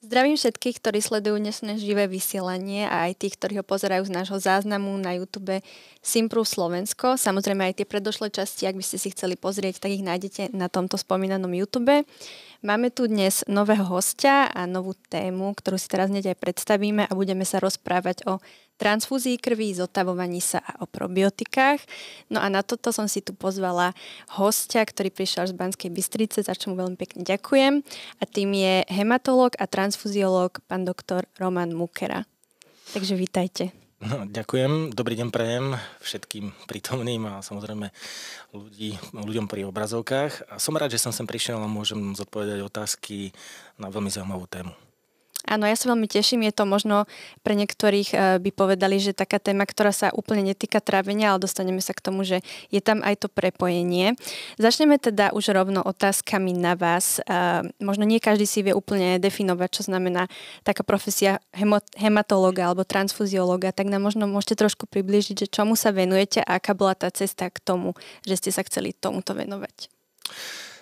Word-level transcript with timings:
Zdravím 0.00 0.32
všetkých, 0.32 0.80
ktorí 0.80 1.04
sledujú 1.04 1.36
dnešné 1.36 1.76
živé 1.76 2.08
vysielanie 2.08 2.88
a 2.88 3.12
aj 3.12 3.20
tých, 3.20 3.36
ktorí 3.36 3.60
ho 3.60 3.64
pozerajú 3.68 4.08
z 4.08 4.16
nášho 4.16 4.40
záznamu 4.40 4.96
na 4.96 5.12
YouTube 5.12 5.60
Simpru 6.00 6.40
Slovensko. 6.40 7.20
Samozrejme 7.20 7.68
aj 7.68 7.76
tie 7.76 7.84
predošlé 7.84 8.32
časti, 8.32 8.64
ak 8.64 8.80
by 8.80 8.84
ste 8.88 8.96
si 8.96 9.12
chceli 9.12 9.36
pozrieť, 9.36 9.76
tak 9.76 9.92
ich 9.92 10.00
nájdete 10.00 10.56
na 10.56 10.72
tomto 10.72 10.96
spomínanom 10.96 11.52
YouTube. 11.52 11.92
Máme 12.64 12.88
tu 12.88 13.12
dnes 13.12 13.44
nového 13.44 13.84
hostia 13.84 14.48
a 14.48 14.64
novú 14.64 14.96
tému, 15.12 15.52
ktorú 15.52 15.76
si 15.76 15.92
teraz 15.92 16.08
hneď 16.08 16.32
aj 16.32 16.48
predstavíme 16.48 17.04
a 17.04 17.12
budeme 17.12 17.44
sa 17.44 17.60
rozprávať 17.60 18.24
o 18.24 18.40
transfúzii 18.80 19.36
krvi, 19.36 19.76
zotavovaní 19.76 20.40
sa 20.40 20.64
a 20.64 20.80
o 20.80 20.88
probiotikách. 20.88 21.84
No 22.32 22.40
a 22.40 22.48
na 22.48 22.64
toto 22.64 22.88
som 22.96 23.04
si 23.04 23.20
tu 23.20 23.36
pozvala 23.36 23.92
hostia, 24.40 24.80
ktorý 24.80 25.12
prišiel 25.12 25.52
z 25.52 25.54
Banskej 25.54 25.92
Bystrice, 25.92 26.40
za 26.40 26.56
čo 26.56 26.72
mu 26.72 26.80
veľmi 26.80 26.96
pekne 26.96 27.20
ďakujem. 27.28 27.84
A 28.18 28.24
tým 28.24 28.56
je 28.56 28.88
hematológ 28.88 29.52
a 29.60 29.68
transfuziológ 29.68 30.64
pán 30.64 30.88
doktor 30.88 31.28
Roman 31.36 31.76
Mukera. 31.76 32.24
Takže 32.96 33.14
vítajte. 33.20 33.76
No, 34.00 34.24
ďakujem, 34.24 34.96
dobrý 34.96 35.12
deň 35.20 35.28
prejem 35.28 35.76
všetkým 36.00 36.56
prítomným 36.64 37.20
a 37.28 37.44
samozrejme 37.44 37.92
ľudí, 38.56 38.96
ľuďom 39.12 39.44
pri 39.44 39.68
obrazovkách. 39.68 40.48
A 40.48 40.56
som 40.56 40.72
rád, 40.72 40.96
že 40.96 41.04
som 41.04 41.12
sem 41.12 41.28
prišiel 41.28 41.60
a 41.60 41.68
môžem 41.68 42.16
zodpovedať 42.16 42.64
otázky 42.64 43.36
na 43.76 43.92
veľmi 43.92 44.08
zaujímavú 44.08 44.48
tému. 44.48 44.72
Áno, 45.48 45.64
ja 45.64 45.72
sa 45.72 45.88
veľmi 45.88 46.04
teším. 46.04 46.44
Je 46.44 46.52
to 46.52 46.68
možno 46.68 47.08
pre 47.40 47.56
niektorých 47.56 48.08
eh, 48.12 48.20
by 48.36 48.50
povedali, 48.52 49.00
že 49.00 49.16
taká 49.16 49.40
téma, 49.40 49.64
ktorá 49.64 49.88
sa 49.88 50.12
úplne 50.12 50.52
netýka 50.52 50.84
trávenia, 50.84 51.32
ale 51.32 51.40
dostaneme 51.40 51.80
sa 51.80 51.96
k 51.96 52.04
tomu, 52.04 52.28
že 52.28 52.44
je 52.68 52.80
tam 52.84 53.00
aj 53.00 53.24
to 53.24 53.28
prepojenie. 53.32 54.20
Začneme 54.60 55.00
teda 55.00 55.32
už 55.32 55.56
rovno 55.56 55.80
otázkami 55.80 56.52
na 56.52 56.76
vás. 56.76 57.24
Eh, 57.24 57.64
možno 57.80 58.04
nie 58.04 58.20
každý 58.20 58.44
si 58.44 58.60
vie 58.60 58.76
úplne 58.76 59.16
definovať, 59.16 59.68
čo 59.80 59.82
znamená 59.88 60.28
taká 60.60 60.84
profesia 60.84 61.40
hematológa 61.96 62.68
alebo 62.68 62.84
transfuziológa, 62.84 63.72
tak 63.72 63.88
nám 63.88 64.04
možno 64.04 64.28
môžete 64.28 64.60
trošku 64.60 64.84
približiť, 64.84 65.46
že 65.46 65.52
čomu 65.52 65.72
sa 65.72 65.94
venujete 65.94 66.44
a 66.44 66.60
aká 66.60 66.76
bola 66.76 66.92
tá 66.92 67.08
cesta 67.08 67.48
k 67.48 67.58
tomu, 67.64 67.96
že 68.28 68.36
ste 68.36 68.50
sa 68.52 68.60
chceli 68.66 68.92
tomuto 68.92 69.32
venovať. 69.32 69.88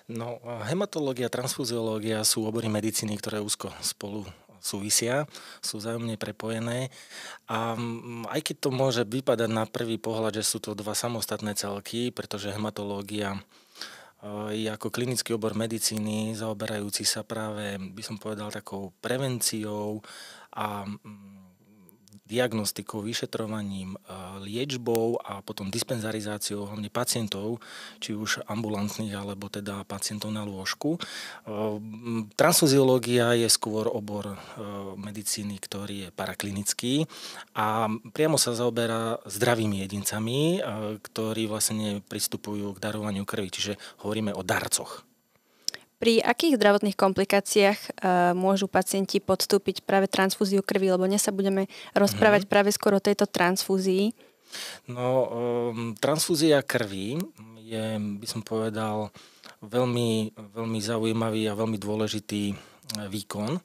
No, 0.09 0.41
hematológia, 0.65 1.29
transfuziológia 1.29 2.25
sú 2.25 2.49
obory 2.49 2.73
medicíny, 2.73 3.21
ktoré 3.21 3.45
úzko 3.45 3.69
spolu 3.85 4.25
súvisia, 4.61 5.25
sú 5.63 5.79
vzájomne 5.79 6.21
prepojené 6.21 6.91
a 7.49 7.75
mm, 7.75 8.29
aj 8.31 8.41
keď 8.43 8.57
to 8.59 8.71
môže 8.71 9.03
vypadať 9.07 9.51
na 9.51 9.65
prvý 9.65 9.97
pohľad, 9.97 10.39
že 10.41 10.45
sú 10.45 10.59
to 10.59 10.77
dva 10.77 10.93
samostatné 10.93 11.55
celky, 11.55 12.11
pretože 12.11 12.53
hematológia 12.53 13.41
je 14.51 14.67
ako 14.67 14.91
klinický 14.91 15.39
obor 15.39 15.55
medicíny 15.55 16.35
zaoberajúci 16.35 17.07
sa 17.07 17.23
práve, 17.23 17.79
by 17.79 18.03
som 18.03 18.19
povedal, 18.19 18.51
takou 18.51 18.91
prevenciou 18.99 20.03
a 20.59 20.83
mm, 20.83 21.38
diagnostikou, 22.29 23.01
vyšetrovaním, 23.01 23.97
liečbou 24.45 25.17
a 25.25 25.41
potom 25.41 25.73
dispenzarizáciou 25.73 26.69
hlavne 26.69 26.93
pacientov, 26.93 27.65
či 28.05 28.13
už 28.13 28.45
ambulantných 28.45 29.17
alebo 29.17 29.49
teda 29.49 29.89
pacientov 29.89 30.29
na 30.29 30.45
lôžku. 30.45 31.01
Transfuziológia 32.37 33.33
je 33.33 33.49
skôr 33.49 33.89
obor 33.89 34.37
medicíny, 35.01 35.57
ktorý 35.57 35.97
je 36.05 36.09
paraklinický 36.13 37.09
a 37.57 37.89
priamo 38.13 38.37
sa 38.37 38.53
zaoberá 38.53 39.25
zdravými 39.25 39.81
jedincami, 39.89 40.61
ktorí 41.01 41.49
vlastne 41.49 42.05
pristupujú 42.05 42.77
k 42.77 42.83
darovaniu 42.85 43.25
krvi, 43.25 43.49
čiže 43.49 43.81
hovoríme 44.05 44.37
o 44.37 44.45
darcoch. 44.45 45.08
Pri 45.99 46.23
akých 46.23 46.63
zdravotných 46.63 46.95
komplikáciách 46.95 47.79
uh, 47.79 47.91
môžu 48.31 48.71
pacienti 48.71 49.19
podstúpiť 49.19 49.83
práve 49.83 50.07
transfúziu 50.07 50.63
krvi, 50.63 50.95
lebo 50.95 51.11
dnes 51.11 51.27
sa 51.27 51.35
budeme 51.35 51.67
rozprávať 51.91 52.47
mm-hmm. 52.47 52.55
práve 52.55 52.71
skôr 52.71 52.95
o 52.95 53.03
tejto 53.03 53.27
transfúzii. 53.27 54.15
No, 54.87 55.27
um, 55.29 55.93
transfúzia 55.99 56.63
krvi 56.63 57.19
je, 57.67 57.85
by 57.99 58.27
som 58.31 58.41
povedal, 58.41 59.13
veľmi, 59.61 60.33
veľmi 60.55 60.79
zaujímavý 60.79 61.51
a 61.51 61.59
veľmi 61.59 61.77
dôležitý 61.77 62.43
e, 62.49 62.57
výkon, 63.11 63.59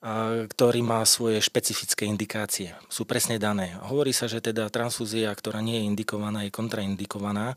ktorý 0.00 0.80
má 0.80 1.04
svoje 1.04 1.44
špecifické 1.44 2.08
indikácie. 2.08 2.72
Sú 2.88 3.04
presne 3.04 3.36
dané. 3.36 3.76
Hovorí 3.84 4.16
sa, 4.16 4.24
že 4.24 4.40
teda 4.40 4.72
transfúzia, 4.72 5.28
ktorá 5.36 5.60
nie 5.60 5.76
je 5.76 5.86
indikovaná, 5.92 6.48
je 6.48 6.56
kontraindikovaná 6.56 7.52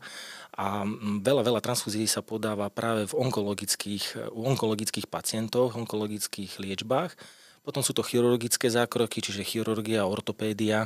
a 0.52 0.84
veľa, 1.24 1.40
veľa 1.40 1.60
transfúzií 1.64 2.04
sa 2.04 2.20
podáva 2.20 2.68
práve 2.68 3.08
v 3.08 3.16
onkologických, 3.16 4.30
u 4.36 4.44
onkologických 4.44 5.08
pacientov, 5.08 5.72
onkologických 5.72 6.60
liečbách. 6.60 7.16
Potom 7.64 7.80
sú 7.80 7.96
to 7.96 8.04
chirurgické 8.04 8.68
zákroky, 8.68 9.24
čiže 9.24 9.40
chirurgia, 9.40 10.04
ortopédia, 10.04 10.84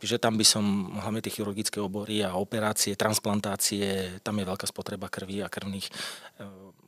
že 0.00 0.16
tam 0.16 0.40
by 0.40 0.46
som, 0.48 0.64
hlavne 0.96 1.20
tie 1.20 1.28
chirurgické 1.28 1.76
obory 1.76 2.24
a 2.24 2.40
operácie, 2.40 2.96
transplantácie, 2.96 4.16
tam 4.24 4.40
je 4.40 4.48
veľká 4.48 4.64
spotreba 4.64 5.12
krvi 5.12 5.44
a 5.44 5.52
krvných 5.52 5.86
e, 5.86 5.92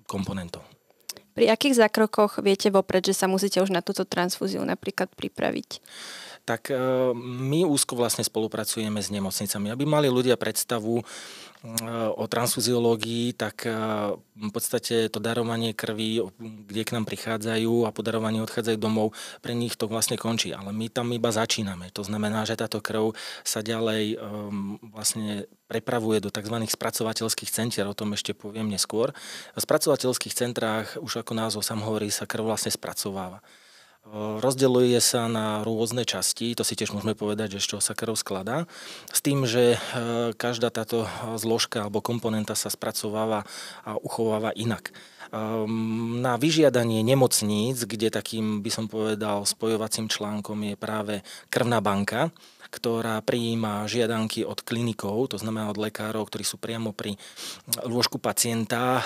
komponentov. 0.08 0.64
Pri 1.34 1.50
akých 1.50 1.82
zákrokoch 1.82 2.40
viete 2.40 2.70
vopred, 2.70 3.02
že 3.02 3.14
sa 3.14 3.26
musíte 3.26 3.58
už 3.58 3.74
na 3.74 3.82
túto 3.82 4.06
transfúziu 4.06 4.62
napríklad 4.62 5.10
pripraviť? 5.12 5.82
tak 6.44 6.68
e, 6.68 6.76
my 7.16 7.64
úzko 7.64 7.96
vlastne 7.96 8.20
spolupracujeme 8.20 9.00
s 9.00 9.08
nemocnicami. 9.08 9.72
Aby 9.72 9.88
mali 9.88 10.12
ľudia 10.12 10.36
predstavu 10.36 11.00
o 12.14 12.24
transfuziológii, 12.28 13.32
tak 13.32 13.64
e, 13.64 13.72
v 14.20 14.50
podstate 14.52 15.08
to 15.08 15.16
darovanie 15.16 15.72
krvi, 15.72 16.20
kde 16.68 16.82
k 16.84 16.92
nám 16.92 17.08
prichádzajú 17.08 17.88
a 17.88 17.94
po 17.94 18.04
darovaní 18.04 18.44
odchádzajú 18.44 18.76
domov, 18.76 19.16
pre 19.40 19.56
nich 19.56 19.72
to 19.72 19.88
vlastne 19.88 20.20
končí. 20.20 20.52
Ale 20.52 20.76
my 20.76 20.92
tam 20.92 21.08
iba 21.16 21.32
začíname. 21.32 21.88
To 21.96 22.04
znamená, 22.04 22.44
že 22.44 22.60
táto 22.60 22.84
krv 22.84 23.16
sa 23.48 23.64
ďalej 23.64 24.20
vlastne 24.92 25.48
prepravuje 25.64 26.20
do 26.20 26.28
tzv. 26.28 26.52
spracovateľských 26.68 27.48
centier, 27.48 27.88
o 27.88 27.96
tom 27.96 28.12
ešte 28.12 28.36
poviem 28.36 28.68
neskôr. 28.68 29.16
V 29.56 29.60
spracovateľských 29.64 30.36
centrách, 30.36 31.00
už 31.00 31.24
ako 31.24 31.32
názov 31.32 31.64
sám 31.64 31.80
hovorí, 31.80 32.12
sa 32.12 32.28
krv 32.28 32.44
vlastne 32.44 32.76
spracováva. 32.76 33.40
Rozdeľuje 34.12 35.00
sa 35.00 35.32
na 35.32 35.64
rôzne 35.64 36.04
časti, 36.04 36.52
to 36.52 36.60
si 36.60 36.76
tiež 36.76 36.92
môžeme 36.92 37.16
povedať, 37.16 37.56
že 37.56 37.64
z 37.64 37.68
čoho 37.72 37.82
sa 37.82 37.96
krv 37.96 38.12
skladá, 38.20 38.68
s 39.08 39.24
tým, 39.24 39.48
že 39.48 39.74
e, 39.74 39.78
každá 40.36 40.68
táto 40.68 41.08
zložka 41.40 41.88
alebo 41.88 42.04
komponenta 42.04 42.52
sa 42.52 42.68
spracováva 42.68 43.48
a 43.80 43.96
uchováva 43.96 44.52
inak. 44.52 44.92
Ehm, 45.32 46.20
na 46.20 46.36
vyžiadanie 46.36 47.00
nemocníc, 47.00 47.82
kde 47.88 48.12
takým 48.12 48.60
by 48.60 48.70
som 48.70 48.92
povedal 48.92 49.48
spojovacím 49.48 50.12
článkom 50.12 50.62
je 50.68 50.74
práve 50.76 51.14
krvná 51.48 51.80
banka, 51.80 52.28
ktorá 52.74 53.22
prijíma 53.22 53.86
žiadanky 53.86 54.42
od 54.42 54.58
klinikov, 54.66 55.30
to 55.30 55.38
znamená 55.38 55.70
od 55.70 55.78
lekárov, 55.78 56.26
ktorí 56.26 56.42
sú 56.42 56.58
priamo 56.58 56.90
pri 56.90 57.14
lôžku 57.86 58.18
pacienta, 58.18 58.98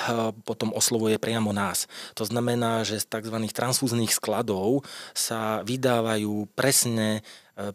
potom 0.48 0.72
oslovuje 0.72 1.20
priamo 1.20 1.52
nás. 1.52 1.84
To 2.16 2.24
znamená, 2.24 2.88
že 2.88 2.96
z 2.96 3.04
tzv. 3.04 3.36
transfúznych 3.52 4.16
skladov 4.16 4.88
sa 5.12 5.60
vydávajú 5.68 6.48
presne 6.56 7.20
e, 7.52 7.72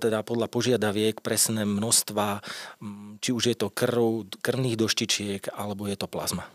teda 0.00 0.24
podľa 0.24 0.48
požiadaviek 0.48 1.20
presné 1.20 1.68
množstva, 1.68 2.40
či 3.20 3.30
už 3.36 3.52
je 3.52 3.56
to 3.60 3.68
krv, 3.68 4.32
krvných 4.40 4.80
doštičiek 4.80 5.52
alebo 5.52 5.84
je 5.84 5.96
to 6.00 6.08
plazma. 6.08 6.48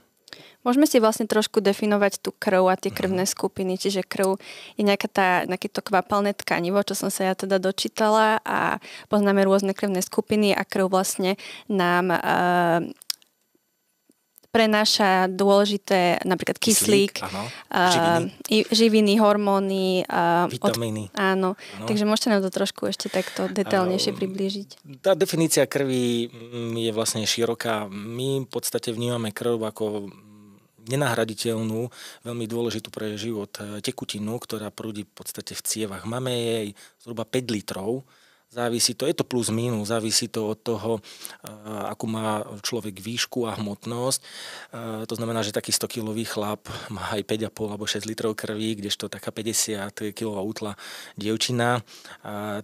Môžeme 0.68 0.84
si 0.84 1.00
vlastne 1.00 1.24
trošku 1.24 1.64
definovať 1.64 2.20
tú 2.20 2.36
krv 2.36 2.68
a 2.68 2.76
tie 2.76 2.92
krvné 2.92 3.24
mhm. 3.24 3.32
skupiny, 3.32 3.80
čiže 3.80 4.04
krv 4.04 4.36
je 4.76 4.84
nejaká 4.84 5.08
tá, 5.08 5.30
nejaké 5.48 5.72
to 5.72 5.80
kvapalné 5.80 6.36
tkanivo, 6.36 6.84
čo 6.84 6.96
som 7.00 7.08
sa 7.08 7.32
ja 7.32 7.34
teda 7.36 7.62
dočítala 7.64 8.44
a 8.44 8.84
poznáme 9.08 9.44
rôzne 9.48 9.72
krvné 9.72 10.04
skupiny 10.04 10.52
a 10.52 10.68
krv 10.68 10.92
vlastne 10.92 11.40
nám 11.72 12.12
uh, 12.12 12.84
prenáša 14.50 15.30
dôležité 15.30 16.26
napríklad 16.26 16.58
kyslík, 16.58 17.22
kyslík 17.22 17.70
uh, 17.70 17.86
živiny. 17.94 18.66
živiny, 18.74 19.14
hormóny. 19.22 20.04
Uh, 20.10 20.50
Vitamíny. 20.50 21.14
Od, 21.14 21.22
áno. 21.22 21.54
áno, 21.54 21.86
takže 21.86 22.04
môžete 22.10 22.34
nám 22.34 22.42
to 22.42 22.50
trošku 22.50 22.90
ešte 22.90 23.14
takto 23.14 23.46
detailnejšie 23.46 24.12
priblížiť. 24.18 24.70
Tá 25.06 25.14
definícia 25.14 25.70
krvi 25.70 26.34
mm, 26.34 26.74
je 26.82 26.92
vlastne 26.92 27.24
široká. 27.30 27.86
My 27.94 28.42
v 28.42 28.50
podstate 28.50 28.90
vnímame 28.90 29.30
krv 29.30 29.62
ako 29.70 30.10
nenahraditeľnú, 30.90 31.88
veľmi 32.26 32.46
dôležitú 32.50 32.90
pre 32.90 33.14
život 33.16 33.54
eh, 33.62 33.80
tekutinu, 33.80 34.42
ktorá 34.42 34.74
prúdi 34.74 35.06
v 35.06 35.14
podstate 35.14 35.54
v 35.54 35.62
cievach. 35.62 36.04
Máme 36.10 36.34
jej 36.34 36.68
zhruba 37.00 37.24
5 37.24 37.56
litrov 37.56 38.04
Závisí 38.50 38.98
to, 38.98 39.06
je 39.06 39.14
to 39.14 39.22
plus 39.22 39.54
minus, 39.54 39.94
závisí 39.94 40.26
to 40.26 40.50
od 40.50 40.58
toho, 40.58 40.92
akú 41.86 42.10
má 42.10 42.42
človek 42.66 42.98
výšku 42.98 43.46
a 43.46 43.54
hmotnosť. 43.54 44.20
To 45.06 45.14
znamená, 45.14 45.46
že 45.46 45.54
taký 45.54 45.70
100-kilový 45.70 46.26
chlap 46.26 46.66
má 46.90 47.14
aj 47.14 47.30
5,5 47.30 47.46
alebo 47.70 47.86
6 47.86 48.10
litrov 48.10 48.34
krvi, 48.34 48.82
kdežto 48.82 49.06
taká 49.06 49.30
50 49.30 50.18
kilová 50.18 50.42
útla 50.42 50.74
dievčina, 51.14 51.86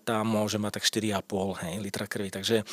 tá 0.02 0.26
môže 0.26 0.58
mať 0.58 0.82
tak 0.82 0.90
4,5 0.90 1.62
hej, 1.70 1.74
litra 1.78 2.10
krvi. 2.10 2.34
Takže 2.34 2.66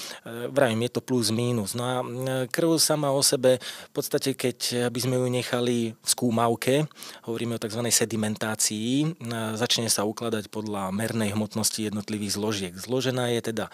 vravím, 0.48 0.88
je 0.88 0.96
to 0.96 1.04
plus 1.04 1.28
minus. 1.28 1.76
No 1.76 1.84
a 1.84 2.00
krv 2.48 2.80
sama 2.80 3.12
o 3.12 3.20
sebe, 3.20 3.60
v 3.60 3.92
podstate 3.92 4.32
keď 4.32 4.88
by 4.88 5.00
sme 5.04 5.20
ju 5.20 5.28
nechali 5.28 5.76
v 5.92 6.08
skúmavke, 6.08 6.88
hovoríme 7.28 7.60
o 7.60 7.62
tzv. 7.62 7.84
sedimentácii, 7.92 9.20
začne 9.52 9.92
sa 9.92 10.08
ukladať 10.08 10.48
podľa 10.48 10.88
mernej 10.96 11.36
hmotnosti 11.36 11.92
jednotlivých 11.92 12.40
zložiek. 12.40 12.72
Zlož 12.72 13.01
zložená 13.02 13.34
je 13.34 13.50
teda 13.50 13.66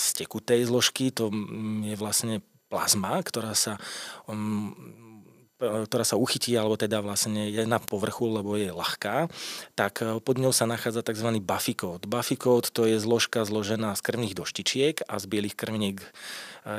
z 0.00 0.06
tekutej 0.24 0.64
zložky, 0.64 1.12
to 1.12 1.28
je 1.84 1.92
vlastne 2.00 2.40
plazma, 2.72 3.20
ktorá 3.20 3.52
sa 3.52 3.76
ktorá 5.64 6.04
sa 6.04 6.18
uchytí, 6.18 6.58
alebo 6.58 6.74
teda 6.74 6.98
vlastne 6.98 7.46
je 7.46 7.62
na 7.64 7.78
povrchu, 7.78 8.26
lebo 8.26 8.58
je 8.58 8.74
ľahká, 8.74 9.30
tak 9.78 10.02
e, 10.02 10.18
pod 10.18 10.36
ňou 10.42 10.50
sa 10.50 10.66
nachádza 10.66 11.06
tzv. 11.06 11.30
Buffy 11.40 12.36
code 12.36 12.68
to 12.74 12.82
je 12.84 12.98
zložka 12.98 13.46
zložená 13.46 13.94
z 13.94 14.02
krvných 14.02 14.34
doštičiek 14.34 15.06
a 15.06 15.14
z 15.22 15.24
bielých 15.30 15.54
krviniek, 15.54 16.02
e, 16.02 16.08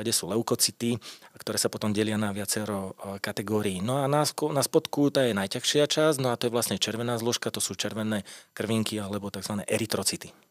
kde 0.04 0.12
sú 0.12 0.28
leukocity, 0.28 1.00
ktoré 1.40 1.56
sa 1.56 1.72
potom 1.72 1.96
delia 1.96 2.20
na 2.20 2.36
viacero 2.36 2.92
e, 3.00 3.16
kategórií. 3.18 3.80
No 3.80 4.04
a 4.04 4.06
na 4.06 4.62
spodku 4.62 5.08
tá 5.08 5.24
je 5.24 5.32
najťažšia 5.32 5.88
časť, 5.88 6.20
no 6.20 6.30
a 6.30 6.38
to 6.38 6.46
je 6.46 6.54
vlastne 6.54 6.76
červená 6.76 7.16
zložka, 7.16 7.48
to 7.48 7.64
sú 7.64 7.74
červené 7.74 8.28
krvinky 8.52 9.00
alebo 9.00 9.32
tzv. 9.32 9.64
erytrocity. 9.66 10.45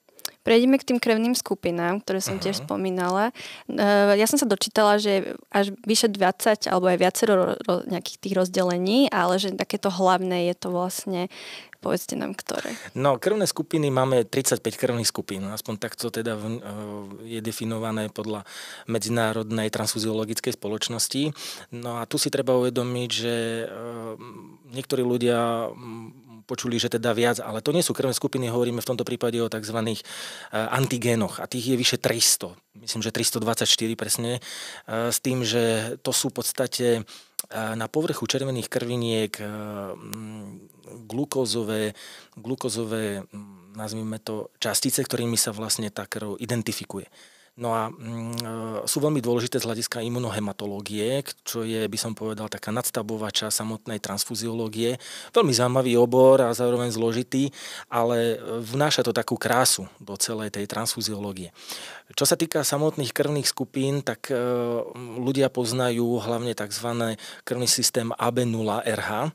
Prejdeme 0.45 0.77
k 0.77 0.93
tým 0.93 0.99
krevným 1.01 1.33
skupinám, 1.33 2.05
ktoré 2.05 2.21
som 2.21 2.37
uh-huh. 2.37 2.45
tiež 2.45 2.61
spomínala. 2.61 3.33
Uh, 3.65 4.13
ja 4.13 4.29
som 4.29 4.37
sa 4.37 4.45
dočítala, 4.45 5.01
že 5.01 5.33
až 5.49 5.73
vyše 5.83 6.05
20 6.05 6.69
alebo 6.69 6.85
aj 6.85 6.97
viacero 7.01 7.33
ro, 7.57 7.81
nejakých 7.89 8.17
tých 8.21 8.37
rozdelení, 8.37 9.09
ale 9.09 9.41
že 9.41 9.57
takéto 9.57 9.89
hlavné 9.89 10.53
je 10.53 10.55
to 10.55 10.69
vlastne 10.69 11.25
Povedzte 11.85 12.17
nám, 12.17 12.33
ktoré. 12.33 12.73
No, 12.97 13.21
krvné 13.21 13.45
skupiny 13.45 13.93
máme 13.93 14.25
35 14.25 14.57
krvných 14.73 15.05
skupín. 15.05 15.45
Aspoň 15.45 15.77
takto 15.77 16.09
teda 16.09 16.33
v, 16.33 16.57
uh, 16.57 17.05
je 17.21 17.37
definované 17.45 18.09
podľa 18.09 18.41
Medzinárodnej 18.89 19.69
transfuziologickej 19.69 20.57
spoločnosti. 20.57 21.29
No 21.77 22.01
a 22.01 22.09
tu 22.09 22.17
si 22.17 22.33
treba 22.33 22.57
uvedomiť, 22.57 23.09
že 23.13 23.35
uh, 23.69 24.17
niektorí 24.73 25.05
ľudia 25.05 25.69
počuli, 26.45 26.77
že 26.77 26.93
teda 26.93 27.11
viac, 27.11 27.41
ale 27.41 27.59
to 27.59 27.73
nie 27.73 27.81
sú 27.81 27.91
krvné 27.91 28.13
skupiny, 28.13 28.47
hovoríme 28.47 28.79
v 28.79 28.89
tomto 28.93 29.03
prípade 29.03 29.41
o 29.41 29.49
tzv. 29.49 29.77
Eh, 29.81 29.99
antigénoch 30.53 31.41
a 31.41 31.49
tých 31.49 31.73
je 31.73 31.75
vyše 31.75 31.97
300, 31.97 32.53
myslím, 32.85 33.01
že 33.01 33.11
324 33.11 33.97
presne, 33.97 34.39
eh, 34.39 35.11
s 35.11 35.17
tým, 35.19 35.41
že 35.41 35.97
to 36.05 36.13
sú 36.13 36.29
v 36.29 36.37
podstate 36.39 36.87
eh, 37.01 37.75
na 37.75 37.89
povrchu 37.89 38.25
červených 38.29 38.69
krviniek 38.69 39.33
glukózové, 41.05 41.93
glukózové 42.37 43.25
nazvime 43.75 44.21
to, 44.23 44.53
častice, 44.61 45.03
ktorými 45.03 45.35
sa 45.35 45.51
vlastne 45.51 45.91
tá 45.91 46.07
krv 46.07 46.39
identifikuje. 46.39 47.09
No 47.55 47.71
a 47.71 47.87
mm, 47.87 48.35
e, 48.35 48.51
sú 48.83 48.99
veľmi 48.99 49.23
dôležité 49.23 49.63
z 49.63 49.67
hľadiska 49.71 50.03
imunohematológie, 50.03 51.23
čo 51.47 51.63
je, 51.63 51.87
by 51.87 51.95
som 51.95 52.11
povedal, 52.11 52.51
taká 52.51 52.75
nadstavbová 52.75 53.31
časť 53.31 53.63
samotnej 53.63 54.03
transfuziológie. 54.03 54.99
Veľmi 55.31 55.55
zaujímavý 55.55 55.95
obor 55.95 56.43
a 56.43 56.51
zároveň 56.51 56.91
zložitý, 56.91 57.55
ale 57.87 58.35
vnáša 58.59 59.07
to 59.07 59.15
takú 59.15 59.39
krásu 59.39 59.87
do 60.03 60.19
celej 60.19 60.51
tej 60.51 60.67
transfuziológie. 60.67 61.55
Čo 62.11 62.27
sa 62.27 62.35
týka 62.35 62.59
samotných 62.59 63.15
krvných 63.15 63.47
skupín, 63.47 64.03
tak 64.03 64.27
e, 64.27 64.35
ľudia 65.23 65.47
poznajú 65.47 66.19
hlavne 66.27 66.51
tzv. 66.51 67.15
krvný 67.47 67.71
systém 67.71 68.11
AB0RH, 68.19 69.31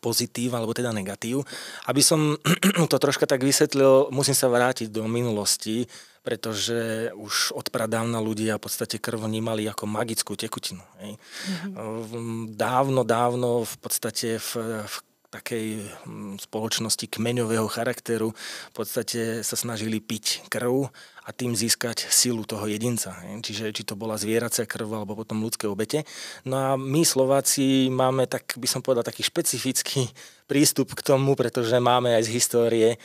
pozitív 0.00 0.56
alebo 0.56 0.72
teda 0.72 0.96
negatív. 0.96 1.44
Aby 1.84 2.00
som 2.00 2.40
to 2.92 2.96
troška 2.96 3.28
tak 3.28 3.44
vysvetlil, 3.44 4.08
musím 4.08 4.32
sa 4.32 4.48
vrátiť 4.48 4.88
do 4.88 5.04
minulosti, 5.04 5.84
pretože 6.24 7.12
už 7.12 7.52
od 7.52 7.68
pradávna 7.68 8.18
ľudia 8.18 8.56
v 8.56 8.64
podstate 8.64 8.96
krv 8.96 9.28
vnímali 9.28 9.68
ako 9.68 9.84
magickú 9.84 10.32
tekutinu. 10.34 10.80
Hej. 11.04 11.20
Mm-hmm. 11.20 12.56
Dávno, 12.56 13.04
dávno 13.04 13.68
v 13.68 13.76
podstate 13.76 14.40
v, 14.40 14.50
v 14.88 14.94
takej 15.34 15.66
hm, 16.06 16.38
spoločnosti 16.38 17.10
kmeňového 17.10 17.66
charakteru 17.66 18.30
v 18.70 18.72
podstate 18.72 19.42
sa 19.42 19.56
snažili 19.58 19.98
piť 19.98 20.46
krv 20.46 20.88
a 21.24 21.28
tým 21.32 21.56
získať 21.56 22.04
silu 22.12 22.44
toho 22.44 22.68
jedinca. 22.68 23.16
Čiže 23.18 23.72
či 23.72 23.82
to 23.82 23.96
bola 23.96 24.20
zvieracia 24.20 24.68
krv 24.68 24.92
alebo 24.92 25.16
potom 25.16 25.40
ľudské 25.40 25.64
obete. 25.66 26.04
No 26.44 26.54
a 26.60 26.68
my 26.76 27.02
Slováci 27.02 27.88
máme, 27.88 28.28
tak 28.28 28.60
by 28.60 28.68
som 28.68 28.84
povedal, 28.84 29.02
taký 29.02 29.24
špecifický 29.24 30.04
prístup 30.44 30.92
k 30.92 31.00
tomu, 31.00 31.32
pretože 31.32 31.72
máme 31.80 32.12
aj 32.20 32.28
z 32.28 32.34
histórie 32.36 32.88
e, 32.94 32.98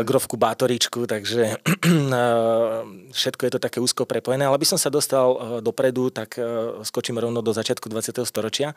grovku 0.00 0.40
Bátoričku, 0.40 1.04
takže 1.04 1.60
e, 1.84 2.24
všetko 3.12 3.42
je 3.44 3.52
to 3.52 3.60
také 3.60 3.78
úzko 3.84 4.08
prepojené. 4.08 4.48
Ale 4.48 4.56
aby 4.56 4.64
som 4.64 4.80
sa 4.80 4.88
dostal 4.88 5.36
e, 5.36 5.38
dopredu, 5.60 6.08
tak 6.08 6.40
skočím 6.82 7.20
rovno 7.20 7.44
do 7.44 7.52
začiatku 7.52 7.84
20. 7.92 8.24
storočia, 8.24 8.72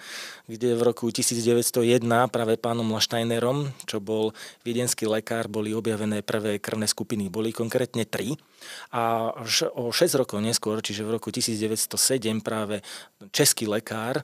kde 0.51 0.75
v 0.75 0.81
roku 0.83 1.07
1901 1.07 2.03
práve 2.27 2.59
pánom 2.59 2.85
Laštajnerom, 2.91 3.71
čo 3.87 4.03
bol 4.03 4.35
viedenský 4.67 5.07
lekár, 5.07 5.47
boli 5.47 5.71
objavené 5.71 6.19
prvé 6.21 6.59
krvné 6.59 6.91
skupiny. 6.91 7.31
Boli 7.31 7.55
konkrétne 7.55 8.03
tri. 8.03 8.35
A 8.91 9.31
o 9.75 9.91
6 9.91 10.19
rokov 10.19 10.39
neskôr, 10.39 10.79
čiže 10.79 11.03
v 11.03 11.19
roku 11.19 11.31
1907 11.31 12.39
práve 12.39 12.79
český 13.35 13.67
lekár, 13.67 14.23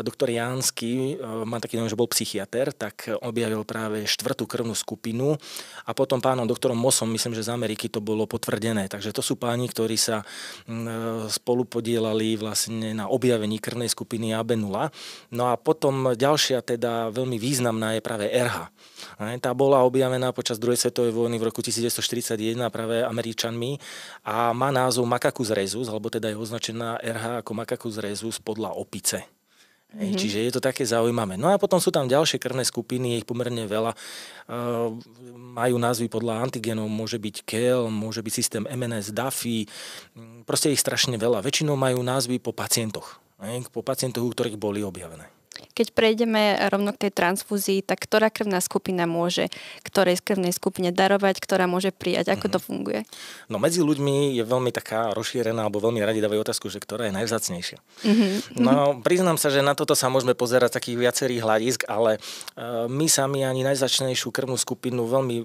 doktor 0.00 0.32
Jánsky, 0.32 1.20
má 1.44 1.60
taký 1.60 1.76
nom, 1.76 1.88
že 1.88 1.98
bol 1.98 2.08
psychiatr, 2.08 2.72
tak 2.72 3.05
objavil 3.22 3.62
práve 3.62 4.08
štvrtú 4.08 4.48
krvnú 4.48 4.74
skupinu 4.74 5.38
a 5.86 5.90
potom 5.94 6.18
pánom 6.18 6.48
doktorom 6.48 6.74
Mosom, 6.74 7.12
myslím, 7.14 7.38
že 7.38 7.46
z 7.46 7.54
Ameriky 7.54 7.86
to 7.86 8.02
bolo 8.02 8.26
potvrdené. 8.26 8.90
Takže 8.90 9.14
to 9.14 9.22
sú 9.22 9.38
páni, 9.38 9.70
ktorí 9.70 9.94
sa 9.94 10.26
mm, 10.66 11.30
spolu 11.30 11.62
podielali 11.68 12.34
vlastne 12.34 12.96
na 12.96 13.06
objavení 13.06 13.62
krvnej 13.62 13.92
skupiny 13.92 14.34
AB0. 14.34 14.90
No 15.30 15.50
a 15.50 15.54
potom 15.54 16.16
ďalšia 16.16 16.64
teda 16.64 17.14
veľmi 17.14 17.38
významná 17.38 17.98
je 17.98 18.00
práve 18.02 18.26
RH. 18.26 18.72
Tá 19.38 19.50
bola 19.52 19.84
objavená 19.84 20.32
počas 20.32 20.58
druhej 20.58 20.80
svetovej 20.80 21.12
vojny 21.12 21.36
v 21.36 21.46
roku 21.52 21.60
1941 21.60 22.56
práve 22.72 23.04
Američanmi 23.04 23.78
a 24.24 24.50
má 24.56 24.72
názov 24.72 25.04
Macacus 25.04 25.52
rezus, 25.52 25.86
alebo 25.92 26.08
teda 26.08 26.32
je 26.32 26.36
označená 26.40 27.00
RH 27.00 27.44
ako 27.44 27.52
Macacus 27.52 27.94
rezus 28.00 28.40
podľa 28.40 28.72
opice. 28.76 29.35
Mm-hmm. 29.94 30.18
Čiže 30.18 30.38
je 30.42 30.52
to 30.52 30.60
také 30.60 30.82
zaujímavé. 30.82 31.38
No 31.38 31.48
a 31.48 31.62
potom 31.62 31.78
sú 31.78 31.94
tam 31.94 32.10
ďalšie 32.10 32.42
krvné 32.42 32.66
skupiny, 32.66 33.16
je 33.16 33.18
ich 33.22 33.28
pomerne 33.28 33.64
veľa. 33.70 33.94
Uh, 34.50 34.98
majú 35.56 35.78
názvy 35.78 36.10
podľa 36.10 36.42
antigenov, 36.42 36.90
môže 36.90 37.16
byť 37.22 37.46
KEL, 37.46 37.88
môže 37.88 38.20
byť 38.20 38.32
systém 38.34 38.64
MNS, 38.66 39.14
DAFI, 39.14 39.70
proste 40.42 40.74
ich 40.74 40.82
strašne 40.82 41.14
veľa. 41.16 41.40
Väčšinou 41.40 41.78
majú 41.78 42.02
názvy 42.02 42.42
po 42.42 42.50
pacientoch, 42.50 43.22
po 43.70 43.80
pacientoch, 43.80 44.26
u 44.26 44.30
ktorých 44.34 44.58
boli 44.58 44.82
objavené. 44.82 45.35
Keď 45.76 45.92
prejdeme 45.92 46.56
rovno 46.72 46.96
k 46.96 47.06
tej 47.06 47.12
transfúzii, 47.12 47.84
tak 47.84 48.08
ktorá 48.08 48.32
krvná 48.32 48.64
skupina 48.64 49.04
môže 49.04 49.52
ktorej 49.84 50.24
krvnej 50.24 50.56
skupine 50.56 50.88
darovať, 50.88 51.36
ktorá 51.36 51.68
môže 51.68 51.92
prijať? 51.92 52.32
Ako 52.32 52.48
to 52.48 52.58
mhm. 52.58 52.64
funguje? 52.64 53.00
No 53.52 53.60
medzi 53.60 53.84
ľuďmi 53.84 54.32
je 54.40 54.42
veľmi 54.42 54.72
taká 54.72 55.12
rozšírená, 55.12 55.68
alebo 55.68 55.84
veľmi 55.84 56.00
radi 56.00 56.24
dávajú 56.24 56.40
otázku, 56.40 56.72
že 56.72 56.80
ktorá 56.80 57.12
je 57.12 57.14
najvzácnejšia. 57.14 57.78
Mm-hmm. 58.02 58.32
No 58.56 58.98
priznám 59.04 59.36
sa, 59.36 59.52
že 59.52 59.60
na 59.60 59.76
toto 59.76 59.92
sa 59.92 60.08
môžeme 60.08 60.32
pozerať 60.32 60.80
takých 60.80 60.96
viacerých 60.96 61.44
hľadisk, 61.44 61.80
ale 61.86 62.16
uh, 62.16 62.88
my 62.88 63.06
sami 63.10 63.44
ani 63.44 63.66
najzačnejšiu 63.66 64.32
krvnú 64.32 64.56
skupinu 64.56 65.04
veľmi 65.04 65.36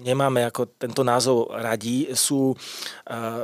nemáme, 0.00 0.48
ako 0.48 0.72
tento 0.80 1.04
názov 1.04 1.52
radí, 1.52 2.08
sú 2.16 2.52
uh, 2.52 2.56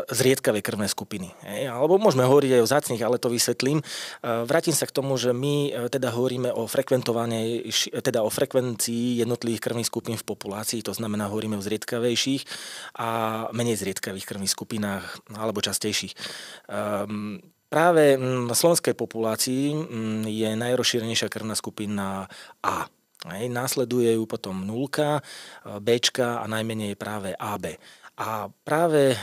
zriedkavé 0.08 0.64
krvné 0.64 0.88
skupiny. 0.88 1.30
Hej? 1.44 1.68
Alebo 1.68 2.00
môžeme 2.00 2.24
hovoriť 2.24 2.50
aj 2.56 2.62
o 2.64 2.72
zácných, 2.72 3.02
ale 3.04 3.20
to 3.20 3.28
vysvetlím. 3.28 3.80
Uh, 3.80 4.48
vrátim 4.48 4.72
sa 4.72 4.88
k 4.88 4.96
tomu, 4.96 5.20
že 5.20 5.36
my 5.36 5.70
uh, 5.70 5.92
teda 5.92 6.10
hovoríme 6.16 6.50
o 6.50 6.64
frekventovanie, 6.64 7.68
teda 8.00 8.24
o 8.24 8.32
frekvencii 8.32 9.20
jednotlivých 9.20 9.62
krvných 9.62 9.88
skupín 9.88 10.16
v 10.16 10.24
populácii, 10.24 10.80
to 10.80 10.96
znamená, 10.96 11.28
hovoríme 11.28 11.60
o 11.60 11.64
zriedkavejších 11.64 12.42
a 12.98 13.08
menej 13.52 13.76
zriedkavých 13.76 14.26
krvných 14.26 14.52
skupinách 14.52 15.04
alebo 15.36 15.60
častejších. 15.60 16.16
Um, 16.72 17.38
Práve 17.66 18.14
v 18.14 18.46
slovenskej 18.54 18.94
populácii 18.94 19.74
je 20.22 20.48
najrozšírenejšia 20.54 21.26
krvná 21.26 21.58
skupina 21.58 22.30
A. 22.62 22.86
Hej, 23.26 23.50
následuje 23.50 24.14
ju 24.14 24.24
potom 24.26 24.62
nulka, 24.62 25.18
B 25.82 25.98
a 26.18 26.44
najmenej 26.46 26.94
práve 26.94 27.34
AB. 27.34 27.74
A 28.16 28.48
práve 28.64 29.12
e, 29.12 29.16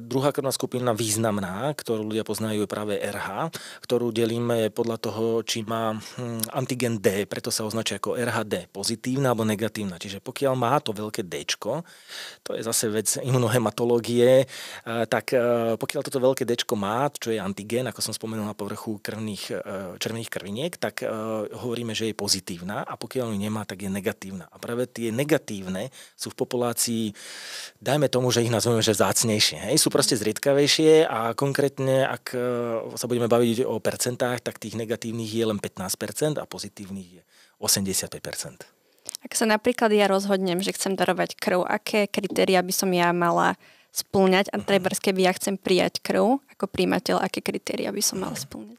druhá 0.00 0.32
krvná 0.32 0.48
skupina 0.48 0.96
významná, 0.96 1.76
ktorú 1.76 2.08
ľudia 2.08 2.24
poznajú, 2.24 2.64
je 2.64 2.72
práve 2.72 2.96
RH, 2.96 3.52
ktorú 3.84 4.16
delíme 4.16 4.72
podľa 4.72 4.96
toho, 4.96 5.24
či 5.44 5.60
má 5.60 5.92
hm, 5.92 6.48
antigen 6.48 6.96
D, 7.04 7.28
preto 7.28 7.52
sa 7.52 7.68
označuje 7.68 8.00
ako 8.00 8.16
RHD, 8.16 8.72
pozitívna 8.72 9.36
alebo 9.36 9.44
negatívna. 9.44 10.00
Čiže 10.00 10.24
pokiaľ 10.24 10.56
má 10.56 10.80
to 10.80 10.96
veľké 10.96 11.20
D, 11.20 11.44
to 12.40 12.56
je 12.56 12.64
zase 12.64 12.88
vec 12.88 13.12
imunohematológie, 13.20 14.32
e, 14.40 14.46
tak 15.04 15.36
e, 15.36 15.76
pokiaľ 15.76 16.00
toto 16.00 16.24
veľké 16.24 16.48
D 16.48 16.56
má, 16.80 17.12
čo 17.12 17.36
je 17.36 17.36
antigen, 17.36 17.92
ako 17.92 18.00
som 18.00 18.16
spomenul 18.16 18.48
na 18.48 18.56
povrchu 18.56 19.04
krvných, 19.04 19.52
červených 20.00 20.30
krviniek, 20.32 20.72
tak 20.78 21.02
hovoríme, 21.50 21.92
že 21.92 22.08
je 22.08 22.14
pozitívna 22.16 22.86
a 22.86 22.94
pokiaľ 22.94 23.34
ju 23.34 23.38
nemá, 23.42 23.66
tak 23.66 23.84
je 23.84 23.90
negatívna. 23.90 24.46
A 24.48 24.56
práve 24.62 24.86
tie 24.86 25.10
negatívne 25.10 25.90
sú 26.14 26.30
v 26.30 26.38
populácii, 26.38 27.04
dajme 27.82 28.06
tomu, 28.06 28.29
že 28.30 28.46
ich 28.46 28.50
nazveme, 28.50 28.82
že 28.82 28.96
zácnejšie. 28.96 29.70
Hej? 29.70 29.76
Sú 29.78 29.92
proste 29.92 30.18
zriedkavejšie 30.18 31.06
a 31.06 31.34
konkrétne, 31.34 32.06
ak 32.06 32.24
e, 32.32 32.38
sa 32.96 33.06
budeme 33.06 33.30
baviť 33.30 33.66
o 33.66 33.78
percentách, 33.78 34.42
tak 34.42 34.62
tých 34.62 34.74
negatívnych 34.74 35.30
je 35.30 35.44
len 35.46 35.58
15% 35.58 36.38
a 36.38 36.44
pozitívnych 36.46 37.08
je 37.18 37.22
85%. 37.62 38.64
Ak 39.20 39.32
sa 39.36 39.44
napríklad 39.44 39.92
ja 39.92 40.08
rozhodnem, 40.08 40.64
že 40.64 40.72
chcem 40.72 40.96
darovať 40.96 41.36
krv, 41.36 41.66
aké 41.68 42.08
kritéria 42.08 42.64
by 42.64 42.72
som 42.72 42.88
ja 42.94 43.12
mala 43.12 43.58
spĺňať 43.90 44.54
a 44.54 44.56
mhm. 44.58 44.64
treba, 44.64 44.88
keby 44.90 45.20
ja 45.26 45.32
chcem 45.34 45.58
prijať 45.58 46.00
krv 46.00 46.38
ako 46.56 46.64
príjimateľ, 46.70 47.20
aké 47.20 47.42
kritéria 47.42 47.90
by 47.90 48.02
som 48.02 48.22
mal 48.22 48.32
mhm. 48.32 48.42
spĺňať? 48.46 48.78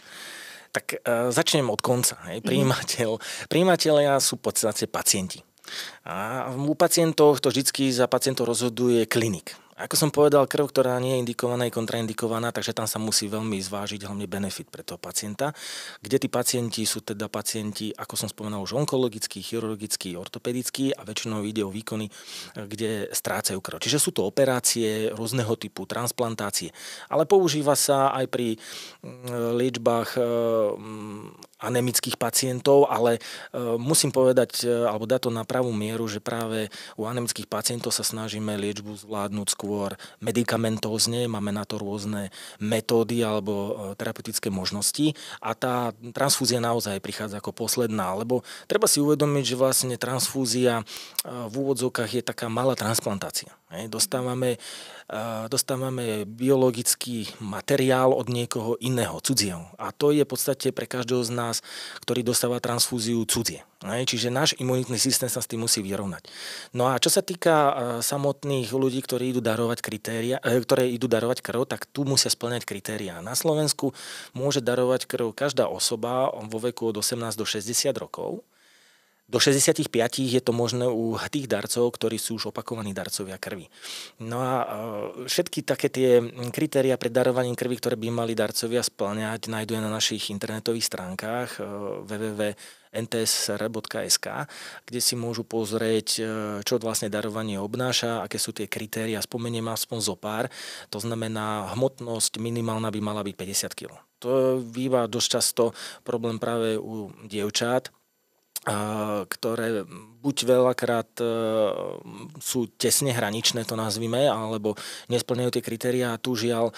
Tak 0.72 0.86
uh, 1.04 1.28
začnem 1.36 1.68
od 1.68 1.84
konca. 1.84 2.16
Hej. 2.32 2.48
Príjimateľ. 2.48 3.20
Príjimateľia 3.52 4.16
sú 4.24 4.40
v 4.40 4.48
podstate 4.48 4.88
pacienti. 4.88 5.44
A 6.08 6.50
u 6.54 6.74
pacientov 6.74 7.40
to 7.40 7.54
vždy 7.54 7.94
za 7.94 8.10
pacientov 8.10 8.50
rozhoduje 8.50 9.06
klinik. 9.06 9.56
Ako 9.82 9.98
som 9.98 10.14
povedal, 10.14 10.46
krv, 10.46 10.70
ktorá 10.70 11.02
nie 11.02 11.18
je 11.18 11.22
indikovaná, 11.26 11.66
je 11.66 11.74
kontraindikovaná, 11.74 12.54
takže 12.54 12.78
tam 12.78 12.86
sa 12.86 13.02
musí 13.02 13.26
veľmi 13.26 13.58
zvážiť 13.58 14.06
hlavne 14.06 14.30
benefit 14.30 14.70
pre 14.70 14.86
toho 14.86 15.02
pacienta, 15.02 15.58
kde 16.06 16.22
tí 16.22 16.28
pacienti 16.30 16.86
sú 16.86 17.02
teda 17.02 17.26
pacienti, 17.34 17.90
ako 17.90 18.14
som 18.14 18.30
spomenul, 18.30 18.62
už 18.62 18.78
onkologickí, 18.78 19.42
chirurgickí, 19.42 20.14
ortopedickí 20.14 20.94
a 20.94 21.02
väčšinou 21.02 21.42
ide 21.42 21.66
o 21.66 21.74
výkony, 21.74 22.14
kde 22.54 23.10
strácajú 23.10 23.58
krv. 23.58 23.82
Čiže 23.82 23.98
sú 23.98 24.14
to 24.14 24.22
operácie 24.22 25.10
rôzneho 25.18 25.58
typu, 25.58 25.90
transplantácie. 25.90 26.70
Ale 27.10 27.26
používa 27.26 27.74
sa 27.74 28.14
aj 28.14 28.26
pri 28.30 28.62
mm, 29.02 29.58
liečbách 29.58 30.10
mm, 30.22 31.51
anemických 31.62 32.18
pacientov, 32.18 32.90
ale 32.90 33.18
e, 33.18 33.20
musím 33.78 34.10
povedať, 34.10 34.66
e, 34.66 34.90
alebo 34.90 35.06
dať 35.06 35.30
to 35.30 35.32
na 35.32 35.46
pravú 35.46 35.70
mieru, 35.70 36.10
že 36.10 36.18
práve 36.18 36.74
u 36.98 37.06
anemických 37.06 37.46
pacientov 37.46 37.94
sa 37.94 38.02
snažíme 38.02 38.58
liečbu 38.58 38.98
zvládnuť 38.98 39.48
skôr 39.54 39.94
medicamentózne, 40.20 41.30
máme 41.30 41.54
na 41.54 41.64
to 41.64 41.78
rôzne 41.78 42.34
metódy 42.58 43.22
alebo 43.22 43.54
e, 43.54 43.72
terapeutické 43.94 44.50
možnosti 44.50 45.14
a 45.38 45.54
tá 45.54 45.94
transfúzia 46.18 46.58
naozaj 46.58 46.98
prichádza 46.98 47.38
ako 47.38 47.54
posledná, 47.54 48.18
lebo 48.18 48.42
treba 48.66 48.90
si 48.90 48.98
uvedomiť, 48.98 49.54
že 49.54 49.60
vlastne 49.60 49.96
transfúzia 50.02 50.82
v 51.22 51.54
úvodzovkách 51.54 52.18
je 52.18 52.24
taká 52.26 52.50
malá 52.50 52.74
transplantácia. 52.74 53.54
Dostávame, 53.88 54.60
dostávame 55.48 56.28
biologický 56.28 57.32
materiál 57.40 58.12
od 58.12 58.28
niekoho 58.28 58.76
iného, 58.84 59.16
cudzieho. 59.24 59.64
A 59.80 59.96
to 59.96 60.12
je 60.12 60.28
v 60.28 60.32
podstate 60.32 60.76
pre 60.76 60.84
každého 60.84 61.24
z 61.24 61.32
nás, 61.32 61.51
ktorý 62.00 62.24
dostáva 62.24 62.64
transfúziu 62.64 63.28
cudzie. 63.28 63.68
Čiže 63.82 64.30
náš 64.30 64.54
imunitný 64.62 65.02
systém 65.02 65.28
sa 65.28 65.42
s 65.42 65.50
tým 65.50 65.66
musí 65.66 65.82
vyrovnať. 65.82 66.30
No 66.78 66.88
a 66.88 67.02
čo 67.02 67.10
sa 67.10 67.26
týka 67.26 67.74
samotných 68.00 68.70
ľudí, 68.72 69.02
ktorí 69.02 69.36
idú 69.36 69.42
darovať 69.42 69.82
kritéria, 69.82 70.38
e, 70.46 70.62
ktoré 70.62 70.86
idú 70.88 71.10
darovať 71.10 71.42
krv, 71.42 71.66
tak 71.66 71.90
tu 71.90 72.06
musia 72.06 72.30
splňať 72.30 72.70
kritériá. 72.70 73.26
Na 73.26 73.34
Slovensku 73.34 73.98
môže 74.38 74.62
darovať 74.62 75.10
krv 75.10 75.34
každá 75.34 75.66
osoba 75.66 76.30
vo 76.30 76.62
veku 76.62 76.94
od 76.94 77.02
18 77.02 77.34
do 77.34 77.44
60 77.44 77.90
rokov 77.98 78.46
do 79.32 79.40
65 79.40 79.88
je 80.20 80.44
to 80.44 80.52
možné 80.52 80.92
u 80.92 81.16
tých 81.32 81.48
darcov, 81.48 81.96
ktorí 81.96 82.20
sú 82.20 82.36
už 82.36 82.52
opakovaní 82.52 82.92
darcovia 82.92 83.40
krvi. 83.40 83.72
No 84.20 84.44
a 84.44 84.68
e, 84.68 85.24
všetky 85.32 85.64
také 85.64 85.88
tie 85.88 86.20
kritéria 86.52 87.00
pre 87.00 87.08
darovaním 87.08 87.56
krvi, 87.56 87.80
ktoré 87.80 87.96
by 87.96 88.12
mali 88.12 88.36
darcovia 88.36 88.84
splňať, 88.84 89.48
nájdú 89.48 89.80
na 89.80 89.88
našich 89.88 90.36
internetových 90.36 90.84
stránkach 90.84 91.64
e, 91.64 91.72
www.ntsr.sk, 92.04 94.28
kde 94.84 95.00
si 95.00 95.16
môžu 95.16 95.48
pozrieť, 95.48 96.08
e, 96.20 96.60
čo 96.68 96.76
vlastne 96.84 97.08
darovanie 97.08 97.56
obnáša, 97.56 98.28
aké 98.28 98.36
sú 98.36 98.52
tie 98.52 98.68
kritéria. 98.68 99.24
Spomeniem 99.24 99.72
aspoň 99.72 100.00
zo 100.04 100.20
pár. 100.20 100.52
To 100.92 101.00
znamená, 101.00 101.72
hmotnosť 101.72 102.36
minimálna 102.36 102.92
by 102.92 103.00
mala 103.00 103.24
byť 103.24 103.36
50 103.40 103.80
kg. 103.80 103.96
To 104.22 104.60
býva 104.60 105.08
dosť 105.08 105.28
často 105.40 105.72
problém 106.04 106.36
práve 106.38 106.78
u 106.78 107.10
dievčat, 107.26 107.90
ktoré 109.26 109.90
buď 110.22 110.38
veľakrát 110.46 111.10
e, 111.18 111.26
sú 112.38 112.70
tesne 112.78 113.10
hraničné, 113.10 113.66
to 113.66 113.74
nazvime, 113.74 114.30
alebo 114.30 114.78
nesplňajú 115.10 115.50
tie 115.58 115.66
kritériá 115.66 116.14
a 116.14 116.22
tu 116.22 116.38
žiaľ 116.38 116.70
e, 116.70 116.74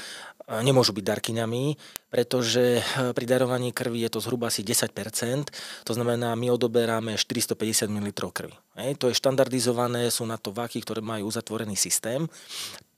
nemôžu 0.64 0.96
byť 0.96 1.04
darkyňami, 1.04 1.76
pretože 2.08 2.80
e, 2.80 2.82
pri 3.12 3.26
darovaní 3.28 3.76
krvi 3.76 4.08
je 4.08 4.16
to 4.16 4.24
zhruba 4.24 4.48
asi 4.48 4.64
10%, 4.64 4.96
to 5.84 5.92
znamená, 5.92 6.32
my 6.40 6.56
odoberáme 6.56 7.20
450 7.20 7.92
ml 7.92 8.10
krvi. 8.32 8.56
Hej, 8.80 8.96
to 8.96 9.12
je 9.12 9.20
štandardizované, 9.20 10.08
sú 10.08 10.24
na 10.24 10.40
to 10.40 10.56
váky, 10.56 10.80
ktoré 10.80 11.04
majú 11.04 11.28
uzatvorený 11.28 11.76
systém. 11.76 12.32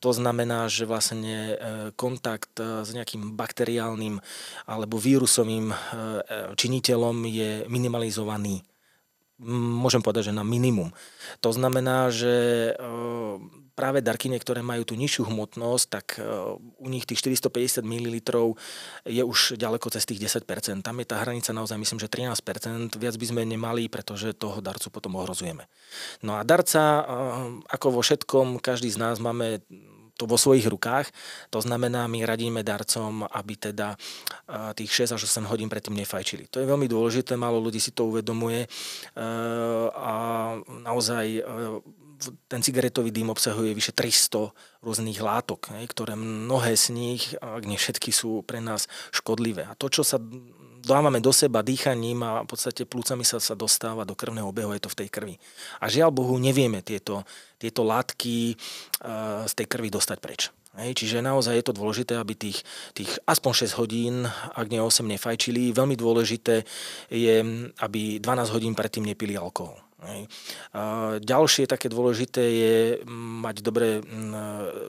To 0.06 0.14
znamená, 0.14 0.70
že 0.70 0.86
vlastne 0.86 1.58
kontakt 1.98 2.62
s 2.62 2.94
nejakým 2.94 3.34
bakteriálnym 3.34 4.22
alebo 4.70 5.02
vírusovým 5.02 5.74
činiteľom 6.54 7.26
je 7.26 7.66
minimalizovaný 7.66 8.62
môžem 9.44 10.00
povedať, 10.00 10.32
že 10.32 10.38
na 10.38 10.48
minimum. 10.48 10.96
To 11.44 11.52
znamená, 11.52 12.08
že 12.08 12.72
e, 12.72 12.74
práve 13.76 14.00
darkyne, 14.00 14.40
ktoré 14.40 14.64
majú 14.64 14.88
tú 14.88 14.96
nižšiu 14.96 15.28
hmotnosť, 15.28 15.86
tak 15.92 16.06
e, 16.16 16.24
u 16.80 16.88
nich 16.88 17.04
tých 17.04 17.20
450 17.20 17.84
ml 17.84 18.16
je 19.04 19.24
už 19.24 19.60
ďaleko 19.60 19.92
cez 19.92 20.08
tých 20.08 20.24
10%. 20.32 20.88
Tam 20.88 20.96
je 21.04 21.08
tá 21.08 21.20
hranica 21.20 21.52
naozaj, 21.52 21.76
myslím, 21.76 22.00
že 22.00 22.08
13%. 22.08 22.96
Viac 22.96 23.16
by 23.20 23.26
sme 23.28 23.42
nemali, 23.44 23.92
pretože 23.92 24.32
toho 24.32 24.64
darcu 24.64 24.88
potom 24.88 25.20
ohrozujeme. 25.20 25.68
No 26.24 26.40
a 26.40 26.48
darca, 26.48 26.82
e, 26.82 27.04
ako 27.68 28.00
vo 28.00 28.02
všetkom, 28.02 28.64
každý 28.64 28.88
z 28.88 28.98
nás 29.04 29.20
máme 29.20 29.60
to 30.16 30.24
vo 30.26 30.40
svojich 30.40 30.68
rukách. 30.72 31.12
To 31.52 31.60
znamená, 31.60 32.08
my 32.08 32.24
radíme 32.24 32.64
darcom, 32.64 33.28
aby 33.28 33.54
teda 33.60 34.00
tých 34.74 35.12
6 35.12 35.20
až 35.20 35.22
8 35.28 35.52
hodín 35.52 35.68
predtým 35.68 35.96
nefajčili. 35.96 36.48
To 36.56 36.64
je 36.64 36.68
veľmi 36.68 36.88
dôležité, 36.88 37.36
málo 37.36 37.60
ľudí 37.60 37.84
si 37.84 37.92
to 37.92 38.08
uvedomuje 38.08 38.68
a 39.92 40.16
naozaj 40.88 41.44
ten 42.48 42.64
cigaretový 42.64 43.12
dým 43.12 43.28
obsahuje 43.28 43.76
vyše 43.76 43.92
300 43.92 44.56
rôznych 44.80 45.20
látok, 45.20 45.68
ktoré 45.92 46.16
mnohé 46.16 46.80
z 46.80 46.96
nich, 46.96 47.36
ak 47.44 47.68
nie 47.68 47.76
všetky, 47.76 48.16
sú 48.16 48.40
pre 48.48 48.64
nás 48.64 48.88
škodlivé. 49.12 49.68
A 49.68 49.76
to, 49.76 49.92
čo 49.92 50.08
sa 50.08 50.16
dávame 50.86 51.20
do 51.20 51.34
seba 51.34 51.66
dýchaním 51.66 52.22
a 52.22 52.46
v 52.46 52.50
podstate 52.54 52.86
plúcami 52.86 53.26
sa, 53.26 53.42
sa 53.42 53.58
dostáva 53.58 54.06
do 54.06 54.14
krvného 54.14 54.48
obehu, 54.48 54.72
je 54.72 54.86
to 54.86 54.94
v 54.94 55.00
tej 55.04 55.10
krvi. 55.10 55.36
A 55.82 55.90
žiaľ 55.90 56.14
Bohu, 56.14 56.38
nevieme 56.38 56.86
tieto, 56.86 57.26
tieto 57.58 57.82
látky 57.82 58.54
uh, 58.54 59.44
z 59.50 59.54
tej 59.58 59.68
krvi 59.68 59.90
dostať 59.90 60.18
preč. 60.22 60.54
Hej, 60.76 60.92
čiže 61.00 61.24
naozaj 61.24 61.56
je 61.56 61.66
to 61.72 61.78
dôležité, 61.78 62.20
aby 62.20 62.36
tých, 62.36 62.60
tých 62.92 63.08
aspoň 63.24 63.72
6 63.72 63.80
hodín, 63.80 64.16
ak 64.28 64.68
nie 64.68 64.84
8, 64.84 65.08
nefajčili. 65.08 65.72
Veľmi 65.72 65.96
dôležité 65.96 66.68
je, 67.08 67.36
aby 67.80 68.20
12 68.20 68.52
hodín 68.52 68.76
predtým 68.76 69.08
nepili 69.08 69.40
alkohol. 69.40 69.85
Ďalšie 71.20 71.68
také 71.68 71.90
dôležité 71.90 72.44
je 72.44 72.76
mať 73.10 73.62
dobré, 73.66 74.00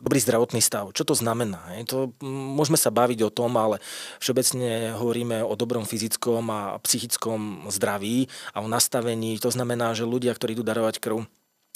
dobrý 0.01 0.19
zdravotný 0.23 0.61
stav. 0.63 0.93
Čo 0.93 1.09
to 1.09 1.15
znamená? 1.19 1.63
To, 1.91 2.13
môžeme 2.25 2.79
sa 2.79 2.95
baviť 2.95 3.27
o 3.27 3.35
tom, 3.35 3.57
ale 3.57 3.83
všeobecne 4.23 4.95
hovoríme 4.95 5.43
o 5.43 5.57
dobrom 5.59 5.89
fyzickom 5.89 6.45
a 6.53 6.79
psychickom 6.85 7.67
zdraví 7.73 8.29
a 8.55 8.63
o 8.63 8.69
nastavení. 8.69 9.37
To 9.43 9.51
znamená, 9.51 9.93
že 9.97 10.09
ľudia, 10.09 10.37
ktorí 10.37 10.55
idú 10.55 10.65
darovať 10.65 11.03
krv, 11.03 11.27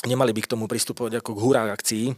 nemali 0.09 0.33
by 0.33 0.41
k 0.45 0.51
tomu 0.57 0.65
pristupovať 0.65 1.21
ako 1.21 1.31
k 1.37 1.43
hurá 1.45 1.69
akcii, 1.69 2.17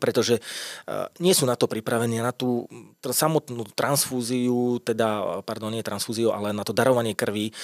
pretože 0.00 0.40
eh, 0.40 1.06
nie 1.20 1.36
sú 1.36 1.44
na 1.44 1.58
to 1.58 1.68
pripravení, 1.68 2.20
na 2.22 2.32
tú 2.32 2.64
samotnú 3.02 3.68
transfúziu, 3.76 4.80
teda, 4.80 5.42
pardon, 5.44 5.74
nie 5.74 5.84
transfúziu, 5.84 6.32
ale 6.32 6.54
na 6.56 6.64
to 6.64 6.72
darovanie 6.72 7.12
krvi 7.12 7.50
eh, 7.50 7.54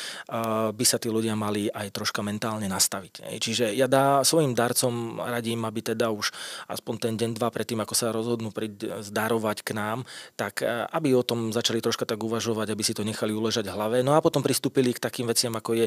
by 0.75 0.85
sa 0.85 1.01
tí 1.01 1.09
ľudia 1.09 1.39
mali 1.39 1.71
aj 1.73 1.95
troška 1.95 2.21
mentálne 2.21 2.69
nastaviť. 2.69 3.25
Čiže 3.39 3.73
ja 3.73 3.89
dá 3.89 4.21
svojim 4.27 4.53
darcom 4.53 5.23
radím, 5.23 5.65
aby 5.65 5.95
teda 5.95 6.13
už 6.13 6.35
aspoň 6.69 6.95
ten 7.01 7.15
deň, 7.17 7.31
dva 7.39 7.49
predtým, 7.49 7.81
ako 7.81 7.95
sa 7.97 8.13
rozhodnú 8.13 8.53
zdarovať 9.01 9.65
k 9.65 9.71
nám, 9.73 10.05
tak 10.37 10.61
eh, 10.61 10.85
aby 10.93 11.15
o 11.17 11.25
tom 11.25 11.55
začali 11.55 11.81
troška 11.81 12.05
tak 12.05 12.21
uvažovať, 12.21 12.75
aby 12.75 12.83
si 12.85 12.93
to 12.93 13.07
nechali 13.07 13.33
uležať 13.33 13.71
v 13.71 13.75
hlave. 13.75 13.97
No 14.05 14.19
a 14.19 14.25
potom 14.25 14.45
pristúpili 14.45 14.93
k 14.93 15.01
takým 15.01 15.29
veciam, 15.31 15.55
ako 15.55 15.87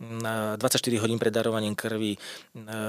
24 0.00 0.58
mm, 0.58 1.00
hodín 1.00 1.18
pred 1.20 1.32
darovaním 1.32 1.78
krvi 1.78 2.18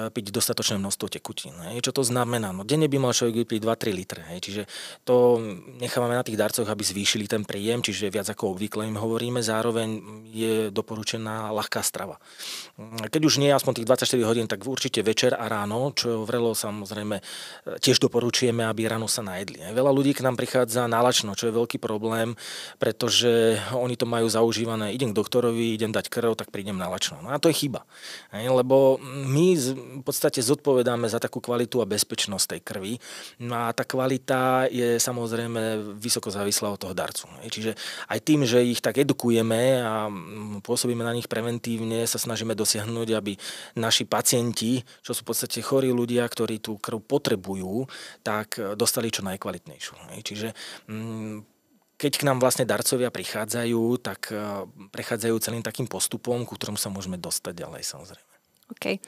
piť 0.09 0.25
dostatočné 0.33 0.81
množstvo 0.81 1.07
tekutín. 1.11 1.53
Čo 1.79 1.91
to 1.93 2.03
znamená? 2.05 2.49
No, 2.49 2.65
denne 2.65 2.88
by 2.89 2.97
mal 2.97 3.13
človek 3.13 3.45
vypiť 3.45 3.59
2-3 3.61 3.93
litre. 3.93 4.21
Hej. 4.33 4.39
Čiže 4.49 4.61
to 5.05 5.37
nechávame 5.77 6.17
na 6.17 6.25
tých 6.25 6.35
darcoch, 6.35 6.65
aby 6.65 6.81
zvýšili 6.81 7.29
ten 7.29 7.45
príjem, 7.45 7.85
čiže 7.85 8.09
viac 8.09 8.25
ako 8.33 8.57
obvykle 8.57 8.89
im 8.89 8.97
hovoríme. 8.97 9.39
Zároveň 9.45 9.89
je 10.33 10.53
doporučená 10.73 11.53
ľahká 11.53 11.85
strava. 11.85 12.17
Keď 12.79 13.21
už 13.21 13.37
nie 13.37 13.53
aspoň 13.53 13.83
tých 13.83 13.87
24 14.09 14.29
hodín, 14.29 14.47
tak 14.49 14.65
určite 14.65 15.05
večer 15.05 15.37
a 15.37 15.45
ráno, 15.45 15.91
čo 15.93 16.23
vrelo 16.23 16.55
samozrejme 16.55 17.19
e, 17.19 17.23
tiež 17.77 17.99
doporučujeme, 17.99 18.63
aby 18.65 18.87
ráno 18.87 19.05
sa 19.05 19.21
najedli. 19.21 19.61
Veľa 19.75 19.91
ľudí 19.91 20.15
k 20.15 20.23
nám 20.23 20.39
prichádza 20.39 20.87
nálačno, 20.87 21.35
čo 21.35 21.51
je 21.51 21.53
veľký 21.53 21.77
problém, 21.77 22.33
pretože 22.79 23.59
oni 23.75 23.99
to 23.99 24.07
majú 24.07 24.31
zaužívané. 24.31 24.95
Idem 24.95 25.11
k 25.11 25.19
doktorovi, 25.19 25.75
idem 25.75 25.91
dať 25.91 26.07
krv, 26.07 26.39
tak 26.39 26.49
prídem 26.49 26.79
nálačno. 26.79 27.19
No 27.19 27.35
a 27.35 27.37
to 27.37 27.51
je 27.51 27.67
chyba. 27.67 27.83
Lebo 28.31 28.97
my 29.03 29.47
v 29.99 30.03
podstate 30.07 30.39
zodpovedáme 30.39 31.11
za 31.11 31.19
takú 31.19 31.43
kvalitu 31.43 31.83
a 31.83 31.89
bezpečnosť 31.89 32.55
tej 32.55 32.61
krvi. 32.63 32.78
No 33.43 33.53
a 33.55 33.75
tá 33.75 33.83
kvalita 33.83 34.71
je 34.71 34.97
samozrejme 34.97 35.95
vysoko 35.99 36.31
závislá 36.31 36.71
od 36.71 36.79
toho 36.79 36.95
darcu. 36.95 37.27
Čiže 37.45 37.75
aj 38.07 38.19
tým, 38.23 38.47
že 38.47 38.63
ich 38.63 38.79
tak 38.79 38.97
edukujeme 38.97 39.83
a 39.83 40.07
pôsobíme 40.63 41.03
na 41.03 41.11
nich 41.11 41.27
preventívne, 41.27 42.07
sa 42.07 42.17
snažíme 42.17 42.55
dosiahnuť, 42.55 43.09
aby 43.13 43.35
naši 43.75 44.07
pacienti, 44.07 44.81
čo 45.03 45.11
sú 45.11 45.27
v 45.27 45.29
podstate 45.35 45.59
chorí 45.59 45.91
ľudia, 45.91 46.23
ktorí 46.23 46.63
tú 46.63 46.79
krv 46.79 47.03
potrebujú, 47.03 47.85
tak 48.23 48.55
dostali 48.79 49.11
čo 49.11 49.21
najkvalitnejšiu. 49.27 49.93
Čiže 50.23 50.47
keď 51.99 52.11
k 52.15 52.23
nám 52.23 52.39
vlastne 52.39 52.63
darcovia 52.63 53.11
prichádzajú, 53.11 53.83
tak 53.99 54.31
prechádzajú 54.95 55.35
celým 55.43 55.59
takým 55.59 55.83
postupom, 55.83 56.47
ku 56.47 56.55
ktorom 56.55 56.79
sa 56.79 56.87
môžeme 56.87 57.19
dostať 57.19 57.67
ďalej 57.67 57.83
samozrejme. 57.83 58.38
OK. 58.69 59.01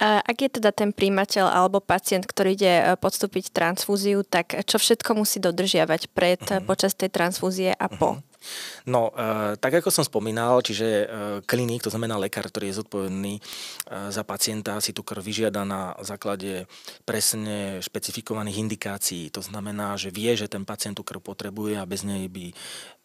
Ak 0.00 0.36
je 0.36 0.48
teda 0.60 0.70
ten 0.76 0.92
príjimateľ 0.92 1.48
alebo 1.48 1.80
pacient, 1.80 2.28
ktorý 2.28 2.52
ide 2.52 2.72
e, 2.72 2.84
podstúpiť 3.00 3.48
transfúziu, 3.48 4.20
tak 4.20 4.52
čo 4.68 4.76
všetko 4.76 5.16
musí 5.16 5.40
dodržiavať 5.40 6.12
pred, 6.12 6.42
uh-huh. 6.44 6.60
počas 6.68 6.92
tej 6.92 7.08
transfúzie 7.08 7.72
a 7.72 7.86
po? 7.88 8.20
Uh-huh. 8.20 8.36
No, 8.86 9.10
e, 9.10 9.56
tak 9.58 9.82
ako 9.82 9.90
som 9.90 10.06
spomínal, 10.06 10.62
čiže 10.62 10.86
e, 10.86 11.06
klinik, 11.44 11.82
to 11.82 11.90
znamená 11.90 12.14
lekár, 12.20 12.46
ktorý 12.46 12.70
je 12.70 12.78
zodpovedný 12.82 13.34
e, 13.38 13.42
za 14.12 14.22
pacienta, 14.22 14.78
si 14.78 14.94
tú 14.94 15.02
krv 15.02 15.22
vyžiada 15.22 15.66
na 15.66 15.96
základe 16.02 16.70
presne 17.02 17.82
špecifikovaných 17.82 18.62
indikácií. 18.62 19.32
To 19.34 19.42
znamená, 19.42 19.98
že 19.98 20.14
vie, 20.14 20.38
že 20.38 20.46
ten 20.46 20.62
pacient 20.62 20.94
tú 20.94 21.02
krv 21.02 21.22
potrebuje 21.22 21.74
a 21.78 21.88
bez 21.88 22.06
nej 22.06 22.30
by 22.30 22.54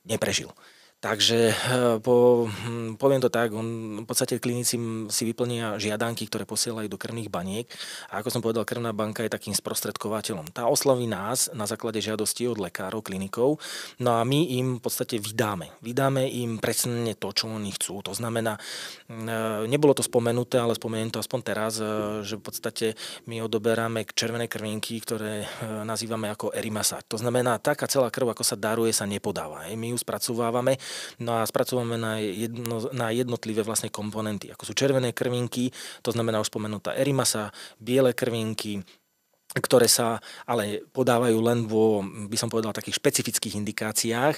neprežil. 0.06 0.53
Takže 1.01 1.50
eh, 1.50 1.98
po, 1.98 2.46
hm, 2.46 3.01
poviem 3.01 3.17
to 3.17 3.34
tak, 3.34 3.50
on, 3.58 3.65
v 3.98 4.08
podstate 4.08 4.38
klinici 4.38 4.77
si 5.10 5.24
vyplnia 5.25 5.81
žiadanky, 5.81 6.29
ktoré 6.29 6.46
posielajú 6.46 6.86
do 6.86 7.01
krvných 7.01 7.25
baniek 7.25 7.65
a 8.13 8.22
ako 8.22 8.29
som 8.29 8.41
povedal, 8.46 8.70
krvná 8.70 8.93
banka 8.93 9.25
je 9.25 9.34
takým 9.34 9.58
sprostredkovateľom. 9.58 10.53
Tá 10.53 10.70
osloví 10.70 11.10
nás 11.10 11.50
na 11.58 11.65
základe 11.65 11.98
žiadosti 12.05 12.46
od 12.46 12.62
lekárov, 12.62 13.01
klinikov, 13.01 13.58
no 13.98 14.13
a 14.13 14.22
my 14.22 14.62
im 14.62 14.77
v 14.77 14.81
podstate 14.86 15.17
vydáme. 15.17 15.74
Vydáme 15.81 16.29
im 16.29 16.62
presne 16.62 17.17
to, 17.17 17.34
čo 17.34 17.50
oni 17.50 17.74
chcú. 17.74 18.05
To 18.05 18.13
znamená, 18.13 18.62
hm, 19.10 19.25
eh, 19.25 19.65
nebolo 19.65 19.98
to 19.98 20.05
spomenuté, 20.05 20.62
ale 20.62 20.77
spomeniem 20.77 21.10
to 21.10 21.17
aspoň 21.17 21.39
teraz, 21.41 21.81
eh, 21.81 22.22
že 22.22 22.38
v 22.38 22.46
podstate 22.46 22.86
my 23.25 23.41
odoberáme 23.41 24.05
červené 24.13 24.46
krvinky, 24.46 25.01
ktoré 25.01 25.50
nazývame 25.81 26.29
ako 26.29 26.53
erimasa. 26.53 27.01
To 27.10 27.17
znamená, 27.17 27.58
taká 27.58 27.89
celá 27.89 28.13
krv, 28.13 28.38
ako 28.38 28.46
sa 28.46 28.53
daruje, 28.53 28.93
sa 28.93 29.10
nepodáva. 29.10 29.65
My 29.74 29.89
ju 29.89 29.98
spracovávame 29.98 30.77
No 31.19 31.39
a 31.39 31.48
spracovame 31.48 31.98
na, 31.98 32.17
jedno, 32.19 32.81
na 32.91 33.10
jednotlivé 33.10 33.62
vlastne 33.65 33.91
komponenty, 33.91 34.51
ako 34.51 34.67
sú 34.69 34.74
červené 34.74 35.12
krvinky, 35.12 35.69
to 36.05 36.12
znamená 36.12 36.39
už 36.39 36.51
spomenutá 36.51 36.95
erimasa, 36.95 37.53
biele 37.77 38.15
krvinky, 38.15 38.83
ktoré 39.51 39.91
sa 39.91 40.24
ale 40.48 40.86
podávajú 40.96 41.38
len 41.43 41.67
vo, 41.67 42.00
by 42.03 42.38
som 42.39 42.48
povedal, 42.48 42.72
takých 42.72 43.00
špecifických 43.03 43.60
indikáciách, 43.60 44.36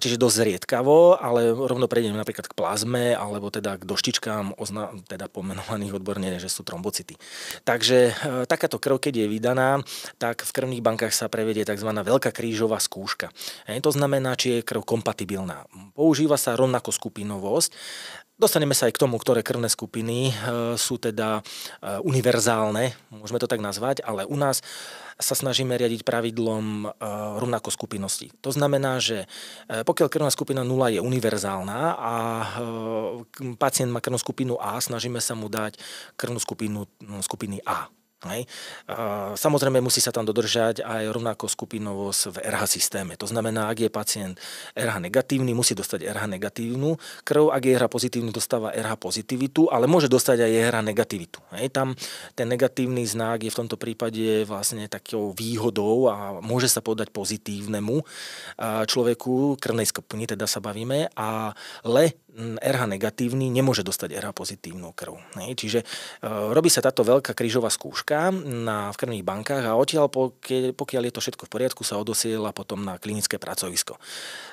čiže 0.00 0.16
dosť 0.16 0.36
zriedkavo, 0.40 1.20
ale 1.20 1.52
rovno 1.52 1.84
prejdeme 1.84 2.16
napríklad 2.16 2.48
k 2.48 2.56
plazme 2.56 3.12
alebo 3.12 3.52
teda 3.52 3.76
k 3.76 3.84
doštičkám, 3.84 4.56
ozna, 4.56 4.96
teda 5.04 5.28
pomenovaných 5.28 6.00
odborne, 6.00 6.40
že 6.40 6.48
sú 6.48 6.64
trombocity. 6.64 7.20
Takže 7.68 8.16
takáto 8.48 8.80
krv, 8.80 8.96
keď 8.96 9.24
je 9.24 9.26
vydaná, 9.28 9.84
tak 10.16 10.44
v 10.44 10.54
krvných 10.54 10.84
bankách 10.84 11.12
sa 11.12 11.28
prevedie 11.28 11.68
tzv. 11.68 11.90
veľká 11.92 12.32
krížová 12.32 12.80
skúška. 12.80 13.28
E, 13.68 13.76
to 13.84 13.92
znamená, 13.92 14.34
či 14.38 14.60
je 14.60 14.66
krv 14.66 14.84
kompatibilná. 14.84 15.68
Používa 15.92 16.40
sa 16.40 16.56
rovnako 16.56 16.94
skupinovosť 16.94 17.70
Dostaneme 18.38 18.70
sa 18.70 18.86
aj 18.86 18.94
k 18.94 19.02
tomu, 19.02 19.18
ktoré 19.18 19.42
krvné 19.42 19.66
skupiny 19.66 20.30
e, 20.30 20.32
sú 20.78 20.94
teda 20.94 21.42
e, 21.42 21.98
univerzálne, 22.06 22.94
môžeme 23.10 23.42
to 23.42 23.50
tak 23.50 23.58
nazvať, 23.58 23.98
ale 24.06 24.22
u 24.30 24.38
nás 24.38 24.62
sa 25.18 25.34
snažíme 25.34 25.74
riadiť 25.74 26.06
pravidlom 26.06 26.86
e, 26.86 26.88
rovnako 27.42 27.74
skupinosti. 27.74 28.30
To 28.46 28.54
znamená, 28.54 29.02
že 29.02 29.26
pokiaľ 29.66 30.06
krvná 30.06 30.30
skupina 30.30 30.62
0 30.62 30.70
je 30.94 31.02
univerzálna 31.02 31.98
a 31.98 32.14
pacient 33.58 33.90
má 33.90 33.98
krvnú 33.98 34.22
skupinu 34.22 34.54
A, 34.62 34.78
snažíme 34.78 35.18
sa 35.18 35.34
mu 35.34 35.50
dať 35.50 35.74
krvnú 36.14 36.38
skupinu 36.38 36.86
skupiny 37.26 37.58
A. 37.66 37.90
Hej. 38.26 38.50
Samozrejme 39.38 39.78
musí 39.78 40.02
sa 40.02 40.10
tam 40.10 40.26
dodržať 40.26 40.82
aj 40.82 41.14
rovnako 41.14 41.46
skupinovosť 41.46 42.22
v 42.34 42.36
RH 42.50 42.62
systéme. 42.66 43.14
To 43.14 43.30
znamená, 43.30 43.70
ak 43.70 43.86
je 43.86 43.90
pacient 43.94 44.34
RH 44.74 44.98
negatívny, 45.06 45.54
musí 45.54 45.78
dostať 45.78 46.02
RH 46.10 46.26
negatívnu 46.26 46.98
krv, 47.22 47.54
ak 47.54 47.62
je 47.62 47.78
RH 47.78 47.86
pozitívny, 47.86 48.30
dostáva 48.34 48.74
RH 48.74 48.98
pozitivitu, 48.98 49.70
ale 49.70 49.86
môže 49.86 50.10
dostať 50.10 50.50
aj 50.50 50.52
RH 50.66 50.78
negativitu. 50.82 51.38
Hej. 51.54 51.70
Tam 51.70 51.94
ten 52.34 52.50
negatívny 52.50 53.06
znak 53.06 53.46
je 53.46 53.54
v 53.54 53.58
tomto 53.62 53.78
prípade 53.78 54.42
vlastne 54.42 54.90
takou 54.90 55.30
výhodou 55.30 56.10
a 56.10 56.42
môže 56.42 56.66
sa 56.66 56.82
podať 56.82 57.14
pozitívnemu 57.14 58.02
človeku, 58.58 59.62
krvnej 59.62 59.86
skupiny 59.86 60.26
teda 60.26 60.50
sa 60.50 60.58
bavíme, 60.58 61.06
ale 61.14 62.18
RH 62.38 62.86
negatívny 62.86 63.50
nemôže 63.50 63.82
dostať 63.82 64.14
RH 64.22 64.30
pozitívnu 64.30 64.94
krv. 64.94 65.18
Čiže 65.34 65.82
e, 65.82 65.86
robí 66.54 66.70
sa 66.70 66.78
táto 66.78 67.02
veľká 67.02 67.34
krížová 67.34 67.66
skúška 67.66 68.30
na, 68.30 68.94
v 68.94 68.96
krvných 68.96 69.26
bankách 69.26 69.64
a 69.66 69.74
odtiaľ, 69.74 70.06
pokiaľ 70.72 71.02
je 71.10 71.12
to 71.12 71.20
všetko 71.20 71.50
v 71.50 71.52
poriadku, 71.52 71.82
sa 71.82 71.98
odosiela 71.98 72.54
potom 72.54 72.86
na 72.86 72.94
klinické 73.02 73.42
pracovisko. 73.42 73.98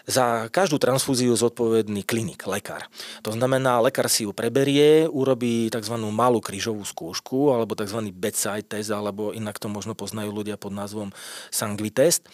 Za 0.10 0.50
každú 0.50 0.82
transfúziu 0.82 1.38
zodpovedný 1.38 2.02
klinik, 2.02 2.50
lekár. 2.50 2.90
To 3.22 3.30
znamená, 3.30 3.78
lekár 3.82 4.10
si 4.10 4.26
ju 4.26 4.34
preberie, 4.34 5.06
urobí 5.06 5.70
tzv. 5.70 5.96
malú 6.10 6.42
krížovú 6.42 6.82
skúšku 6.82 7.54
alebo 7.54 7.78
tzv. 7.78 8.10
bedside 8.10 8.66
test, 8.66 8.90
alebo 8.90 9.30
inak 9.30 9.62
to 9.62 9.70
možno 9.70 9.94
poznajú 9.94 10.34
ľudia 10.34 10.58
pod 10.58 10.74
názvom 10.74 11.14
Sangvitest, 11.54 12.26
e, 12.26 12.30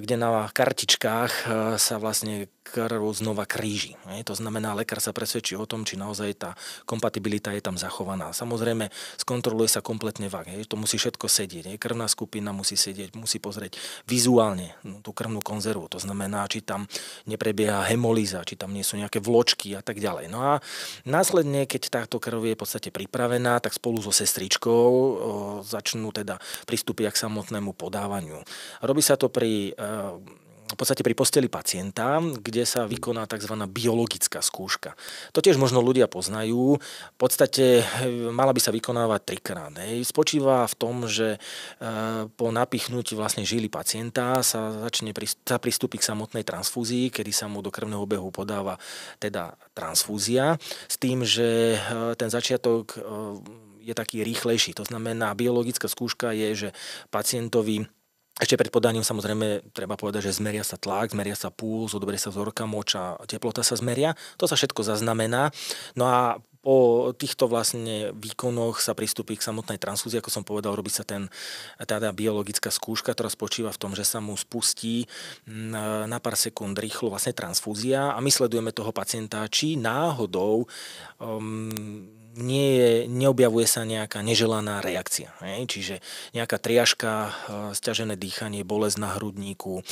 kde 0.00 0.16
na 0.16 0.48
kartičkách 0.48 1.32
e, 1.32 1.44
sa 1.76 1.96
vlastne 2.00 2.48
krv 2.62 3.02
znova 3.10 3.42
kríži. 3.44 3.98
To 4.22 4.34
znamená, 4.38 4.61
lekár 4.70 5.02
sa 5.02 5.10
presvedčí 5.10 5.58
o 5.58 5.66
tom, 5.66 5.82
či 5.82 5.98
naozaj 5.98 6.30
tá 6.38 6.54
kompatibilita 6.86 7.50
je 7.50 7.58
tam 7.58 7.74
zachovaná. 7.74 8.30
Samozrejme, 8.30 8.86
skontroluje 9.18 9.66
sa 9.66 9.82
kompletne 9.82 10.30
vak. 10.30 10.46
To 10.70 10.78
musí 10.78 11.02
všetko 11.02 11.26
sedieť. 11.26 11.74
Krvná 11.82 12.06
skupina 12.06 12.54
musí 12.54 12.78
sedieť, 12.78 13.18
musí 13.18 13.42
pozrieť 13.42 13.74
vizuálne 14.06 14.78
tú 15.02 15.10
krvnú 15.10 15.42
konzervu. 15.42 15.90
To 15.90 15.98
znamená, 15.98 16.46
či 16.46 16.62
tam 16.62 16.86
neprebieha 17.26 17.82
hemolíza, 17.90 18.46
či 18.46 18.54
tam 18.54 18.70
nie 18.70 18.86
sú 18.86 18.94
nejaké 18.94 19.18
vločky 19.18 19.74
a 19.74 19.82
tak 19.82 19.98
ďalej. 19.98 20.30
No 20.30 20.38
a 20.38 20.52
následne, 21.02 21.66
keď 21.66 21.82
táto 21.90 22.22
krv 22.22 22.46
je 22.46 22.54
v 22.54 22.60
podstate 22.62 22.88
pripravená, 22.94 23.58
tak 23.58 23.74
spolu 23.74 23.98
so 23.98 24.14
sestričkou 24.14 24.90
začnú 25.66 26.14
teda 26.14 26.38
pristúpiť 26.68 27.10
k 27.10 27.22
samotnému 27.24 27.72
podávaniu. 27.72 28.44
Robí 28.84 29.00
sa 29.00 29.16
to 29.16 29.32
pri 29.32 29.72
v 30.72 30.76
podstate 30.80 31.04
pri 31.04 31.12
posteli 31.12 31.52
pacienta, 31.52 32.18
kde 32.18 32.64
sa 32.64 32.88
vykoná 32.88 33.28
tzv. 33.28 33.52
biologická 33.68 34.40
skúška. 34.40 34.96
To 35.36 35.44
tiež 35.44 35.60
možno 35.60 35.84
ľudia 35.84 36.08
poznajú. 36.08 36.80
V 36.80 37.18
podstate 37.20 37.84
eh, 37.84 38.32
mala 38.32 38.56
by 38.56 38.60
sa 38.60 38.72
vykonávať 38.72 39.20
trikrát. 39.22 39.74
Spočíva 40.02 40.64
v 40.64 40.74
tom, 40.74 41.04
že 41.04 41.36
eh, 41.36 42.24
po 42.32 42.48
napichnutí 42.48 43.12
vlastne 43.12 43.44
žily 43.44 43.68
pacienta 43.68 44.40
sa 44.40 44.88
začne 44.88 45.12
sa 45.44 45.60
pristúpi 45.60 46.00
k 46.00 46.08
samotnej 46.08 46.42
transfúzii, 46.42 47.12
kedy 47.12 47.30
sa 47.30 47.46
mu 47.46 47.60
do 47.60 47.68
krvného 47.68 48.02
obehu 48.02 48.32
podáva 48.32 48.80
teda 49.20 49.54
transfúzia, 49.76 50.56
s 50.88 50.96
tým, 50.96 51.22
že 51.22 51.76
eh, 51.76 52.12
ten 52.16 52.32
začiatok 52.32 52.96
je 53.82 53.94
taký 53.98 54.22
rýchlejší. 54.22 54.78
To 54.78 54.86
znamená, 54.86 55.34
biologická 55.34 55.90
skúška 55.90 56.30
je, 56.30 56.48
že 56.54 56.68
pacientovi 57.10 57.90
ešte 58.42 58.58
pred 58.58 58.74
podaním 58.74 59.06
samozrejme 59.06 59.70
treba 59.70 59.94
povedať, 59.94 60.26
že 60.26 60.42
zmeria 60.42 60.66
sa 60.66 60.74
tlak, 60.74 61.14
zmeria 61.14 61.38
sa 61.38 61.54
puls, 61.54 61.94
odoberie 61.94 62.18
sa 62.18 62.34
vzorka 62.34 62.66
moča, 62.66 63.14
teplota 63.30 63.62
sa 63.62 63.78
zmeria. 63.78 64.18
To 64.36 64.50
sa 64.50 64.58
všetko 64.58 64.82
zaznamená. 64.82 65.54
No 65.94 66.10
a 66.10 66.42
po 66.62 67.10
týchto 67.18 67.50
vlastne 67.50 68.14
výkonoch 68.14 68.78
sa 68.78 68.94
pristúpi 68.94 69.34
k 69.34 69.42
samotnej 69.42 69.82
transfúzii, 69.82 70.22
ako 70.22 70.30
som 70.30 70.46
povedal, 70.46 70.78
robí 70.78 70.94
sa 70.94 71.02
ten, 71.02 71.26
teda 71.82 72.14
biologická 72.14 72.70
skúška, 72.70 73.18
ktorá 73.18 73.26
spočíva 73.26 73.74
v 73.74 73.80
tom, 73.82 73.98
že 73.98 74.06
sa 74.06 74.22
mu 74.22 74.38
spustí 74.38 75.10
na 76.06 76.18
pár 76.22 76.38
sekúnd 76.38 76.78
rýchlo 76.78 77.10
vlastne 77.10 77.34
transfúzia 77.34 78.14
a 78.14 78.18
my 78.22 78.30
sledujeme 78.30 78.70
toho 78.70 78.94
pacienta, 78.94 79.42
či 79.50 79.74
náhodou 79.74 80.70
um, 81.18 82.21
nie 82.36 82.68
je, 82.78 82.90
neobjavuje 83.12 83.68
sa 83.68 83.84
nejaká 83.84 84.24
neželaná 84.24 84.80
reakcia. 84.80 85.28
Hej? 85.44 85.68
Čiže 85.68 85.94
nejaká 86.32 86.56
triažka, 86.56 87.12
e, 87.28 87.32
stiažené 87.76 88.16
dýchanie, 88.16 88.64
bolesť 88.64 88.96
na 88.96 89.12
hrudníku, 89.16 89.80
e, 89.80 89.82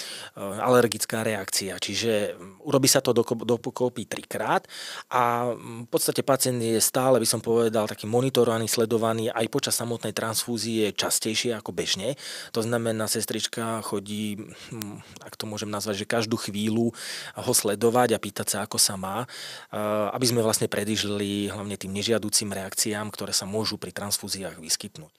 alergická 0.41 1.21
reakcia. 1.21 1.77
Čiže 1.77 2.41
urobí 2.65 2.89
sa 2.89 3.05
to 3.05 3.13
dokopy 3.13 4.09
trikrát 4.09 4.65
a 5.13 5.53
v 5.53 5.89
podstate 5.93 6.25
pacient 6.25 6.61
je 6.65 6.81
stále, 6.81 7.21
by 7.21 7.29
som 7.29 7.45
povedal, 7.45 7.85
taký 7.85 8.09
monitorovaný, 8.09 8.69
sledovaný 8.69 9.29
aj 9.29 9.47
počas 9.53 9.77
samotnej 9.77 10.17
transfúzie 10.17 10.97
častejšie 10.97 11.53
ako 11.61 11.77
bežne. 11.77 12.17
To 12.57 12.65
znamená, 12.65 13.05
sestrička 13.05 13.85
chodí, 13.85 14.41
hm, 14.73 15.05
ak 15.29 15.37
to 15.37 15.45
môžem 15.45 15.69
nazvať, 15.69 16.05
že 16.05 16.07
každú 16.09 16.41
chvíľu 16.41 16.97
ho 17.37 17.53
sledovať 17.53 18.17
a 18.17 18.23
pýtať 18.23 18.47
sa, 18.49 18.59
ako 18.65 18.81
sa 18.81 18.97
má, 18.97 19.29
e, 19.69 19.79
aby 20.17 20.25
sme 20.25 20.41
vlastne 20.41 20.71
predižili 20.71 21.53
hlavne 21.53 21.77
tým 21.77 21.93
nežiadu 21.93 22.30
vedúcim 22.31 22.55
reakciám, 22.55 23.11
ktoré 23.11 23.35
sa 23.35 23.43
môžu 23.43 23.75
pri 23.75 23.91
transfúziách 23.91 24.63
vyskytnúť. 24.63 25.11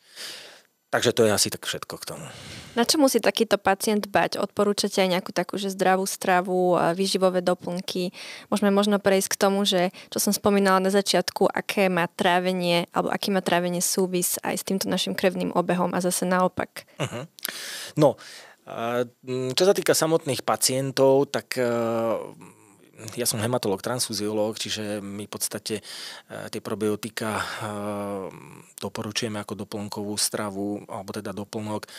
Takže 0.92 1.12
to 1.12 1.28
je 1.28 1.36
asi 1.36 1.52
tak 1.52 1.68
všetko 1.68 2.00
k 2.00 2.08
tomu. 2.08 2.24
Na 2.80 2.88
čo 2.88 2.96
musí 3.00 3.20
takýto 3.20 3.60
pacient 3.60 4.08
bať? 4.08 4.40
Odporúčate 4.40 5.04
aj 5.04 5.12
nejakú 5.12 5.36
takú, 5.36 5.60
že 5.60 5.72
zdravú 5.76 6.08
stravu, 6.08 6.80
výživové 6.96 7.44
doplnky? 7.44 8.16
Môžeme 8.48 8.72
možno 8.72 8.96
prejsť 9.00 9.28
k 9.36 9.40
tomu, 9.40 9.68
že 9.68 9.92
čo 10.08 10.24
som 10.24 10.32
spomínala 10.32 10.80
na 10.80 10.92
začiatku, 10.92 11.52
aké 11.52 11.92
má 11.92 12.08
trávenie, 12.08 12.88
alebo 12.96 13.12
aký 13.12 13.36
má 13.36 13.44
trávenie 13.44 13.84
súvis 13.84 14.40
aj 14.44 14.56
s 14.56 14.68
týmto 14.68 14.88
našim 14.88 15.16
krevným 15.16 15.52
obehom 15.52 15.92
a 15.92 16.00
zase 16.00 16.24
naopak. 16.24 16.88
Uh-huh. 16.96 17.28
No, 18.00 18.16
čo 19.52 19.64
sa 19.68 19.76
týka 19.76 19.96
samotných 19.96 20.48
pacientov, 20.48 21.28
tak 21.32 21.60
ja 23.16 23.26
som 23.26 23.42
hematolog, 23.42 23.82
transfuziológ, 23.82 24.58
čiže 24.58 25.02
my 25.02 25.26
v 25.26 25.32
podstate 25.32 25.76
e, 25.80 25.84
tie 26.50 26.62
probiotika 26.62 27.42
e, 27.42 27.44
doporučujeme 28.78 29.42
ako 29.42 29.66
doplnkovú 29.66 30.14
stravu, 30.18 30.86
alebo 30.86 31.10
teda 31.12 31.34
doplnok, 31.34 31.86
e, 31.86 31.90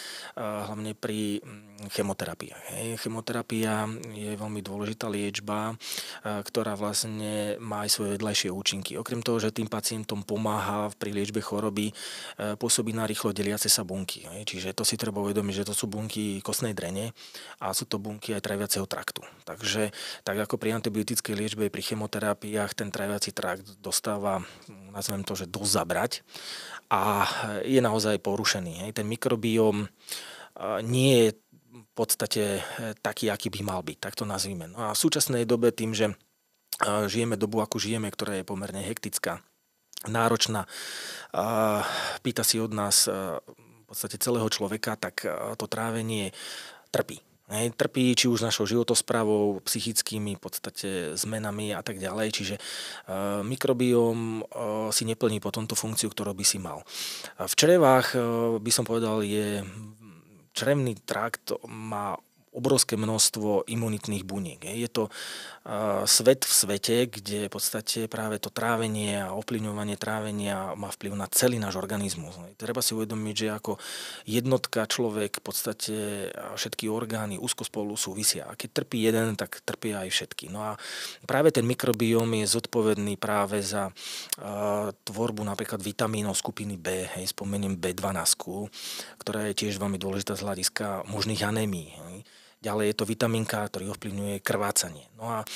hlavne 0.40 0.92
pri 0.94 1.42
mm, 1.42 1.92
chemoterapiách. 1.92 2.62
Chemoterapia 3.02 3.90
je 4.14 4.38
veľmi 4.38 4.60
dôležitá 4.62 5.10
liečba, 5.10 5.74
ktorá 6.22 6.78
vlastne 6.78 7.58
má 7.58 7.82
aj 7.82 7.90
svoje 7.90 8.10
vedľajšie 8.14 8.50
účinky. 8.54 8.94
Okrem 8.94 9.18
toho, 9.18 9.42
že 9.42 9.50
tým 9.50 9.66
pacientom 9.66 10.22
pomáha 10.22 10.94
pri 10.94 11.10
liečbe 11.10 11.42
choroby, 11.42 11.90
pôsobí 12.38 12.94
na 12.94 13.02
rýchlo 13.02 13.34
deliace 13.34 13.66
sa 13.66 13.82
bunky. 13.82 14.22
Čiže 14.46 14.78
to 14.78 14.86
si 14.86 14.94
treba 14.94 15.18
uvedomiť, 15.26 15.64
že 15.64 15.68
to 15.68 15.74
sú 15.74 15.90
bunky 15.90 16.38
kostnej 16.38 16.70
drene 16.70 17.10
a 17.58 17.74
sú 17.74 17.90
to 17.90 17.98
bunky 17.98 18.36
aj 18.36 18.46
traviaceho 18.46 18.86
traktu. 18.86 19.26
Takže 19.42 19.90
tak 20.22 20.36
ako 20.38 20.54
pri 20.62 20.78
antibiotickej 20.92 21.32
liečbe 21.32 21.72
pri 21.72 21.80
chemoterapiách 21.80 22.76
ten 22.76 22.92
traviaci 22.92 23.32
trakt 23.32 23.64
dostáva, 23.80 24.44
nazvem 24.92 25.24
to, 25.24 25.32
že 25.32 25.48
dosť 25.48 26.20
a 26.92 27.24
je 27.64 27.80
naozaj 27.80 28.20
porušený. 28.20 28.84
Hej. 28.84 29.00
Ten 29.00 29.08
mikrobióm 29.08 29.88
nie 30.84 31.12
je 31.16 31.28
v 31.72 31.92
podstate 31.96 32.60
e, 32.60 32.92
taký, 33.00 33.32
aký 33.32 33.48
by 33.48 33.60
mal 33.64 33.80
byť, 33.80 33.96
tak 33.96 34.12
to 34.12 34.28
nazvime. 34.28 34.68
No 34.68 34.84
a 34.84 34.92
v 34.92 35.00
súčasnej 35.00 35.48
dobe 35.48 35.72
tým, 35.72 35.96
že 35.96 36.12
žijeme 36.84 37.40
dobu, 37.40 37.64
ako 37.64 37.80
žijeme, 37.80 38.12
ktorá 38.12 38.36
je 38.36 38.44
pomerne 38.44 38.84
hektická, 38.84 39.40
náročná, 40.04 40.68
pýta 42.20 42.44
si 42.44 42.60
od 42.60 42.76
nás 42.76 43.08
v 43.08 43.84
podstate 43.88 44.20
celého 44.20 44.48
človeka, 44.52 45.00
tak 45.00 45.24
to 45.56 45.64
trávenie 45.64 46.36
trpí. 46.92 47.24
Hej, 47.50 47.74
trpí 47.74 48.14
či 48.14 48.30
už 48.30 48.46
našou 48.46 48.70
životosprávou, 48.70 49.58
psychickými 49.66 50.38
podstate 50.38 51.18
zmenami 51.18 51.74
a 51.74 51.82
tak 51.82 51.98
ďalej. 51.98 52.28
Čiže 52.30 52.54
e, 52.56 52.60
mikrobióm 53.42 54.40
e, 54.40 54.42
si 54.94 55.02
neplní 55.02 55.42
potom 55.42 55.66
tú 55.66 55.74
funkciu, 55.74 56.06
ktorú 56.08 56.38
by 56.38 56.44
si 56.46 56.62
mal. 56.62 56.86
V 57.36 57.54
črevách 57.58 58.14
e, 58.14 58.18
by 58.62 58.70
som 58.72 58.86
povedal, 58.86 59.26
je 59.26 59.66
črevný 60.54 60.96
trakt 61.02 61.52
má 61.66 62.14
obrovské 62.52 63.00
množstvo 63.00 63.64
imunitných 63.64 64.28
buniek. 64.28 64.60
Je 64.60 64.88
to 64.92 65.08
svet 66.04 66.44
v 66.44 66.52
svete, 66.52 66.96
kde 67.08 67.48
v 67.48 67.52
podstate 67.52 68.10
práve 68.12 68.36
to 68.42 68.52
trávenie 68.52 69.24
a 69.24 69.32
ovplyvňovanie 69.32 69.96
trávenia 69.96 70.76
má 70.76 70.92
vplyv 70.92 71.16
na 71.16 71.30
celý 71.32 71.56
náš 71.56 71.80
organizmus. 71.80 72.36
Treba 72.60 72.84
si 72.84 72.92
uvedomiť, 72.92 73.34
že 73.34 73.48
ako 73.56 73.80
jednotka 74.28 74.84
človek 74.84 75.38
v 75.38 75.44
podstate 75.44 75.94
všetky 76.58 76.92
orgány 76.92 77.40
úzko 77.40 77.64
spolu 77.64 77.96
súvisia. 77.96 78.50
A 78.50 78.58
keď 78.58 78.84
trpí 78.84 79.00
jeden, 79.00 79.32
tak 79.38 79.64
trpia 79.64 80.04
aj 80.04 80.10
všetky. 80.12 80.52
No 80.52 80.60
a 80.60 80.76
práve 81.24 81.54
ten 81.54 81.64
mikrobióm 81.64 82.28
je 82.42 82.52
zodpovedný 82.52 83.16
práve 83.16 83.64
za 83.64 83.94
tvorbu 85.08 85.46
napríklad 85.46 85.80
vitamínov 85.80 86.36
skupiny 86.36 86.76
B, 86.76 87.06
hej, 87.16 87.32
spomeniem 87.32 87.78
B12, 87.78 88.68
ktorá 89.22 89.48
je 89.48 89.56
tiež 89.56 89.78
veľmi 89.78 89.96
dôležitá 89.96 90.36
z 90.36 90.44
hľadiska 90.44 91.08
možných 91.08 91.46
anémií. 91.46 91.94
Ďalej 92.62 92.94
je 92.94 92.96
to 92.96 93.10
vitamínka, 93.10 93.66
ktorý 93.66 93.90
ovplyvňuje 93.90 94.38
krvácanie. 94.38 95.10
No 95.18 95.26
a 95.26 95.38
e, 95.42 95.46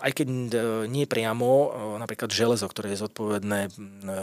aj 0.00 0.12
keď 0.16 0.28
e, 0.28 0.56
nie 0.88 1.04
priamo, 1.04 1.48
e, 1.48 1.68
napríklad 2.00 2.32
železo, 2.32 2.64
ktoré 2.68 2.96
je 2.96 3.04
zodpovedné 3.04 3.72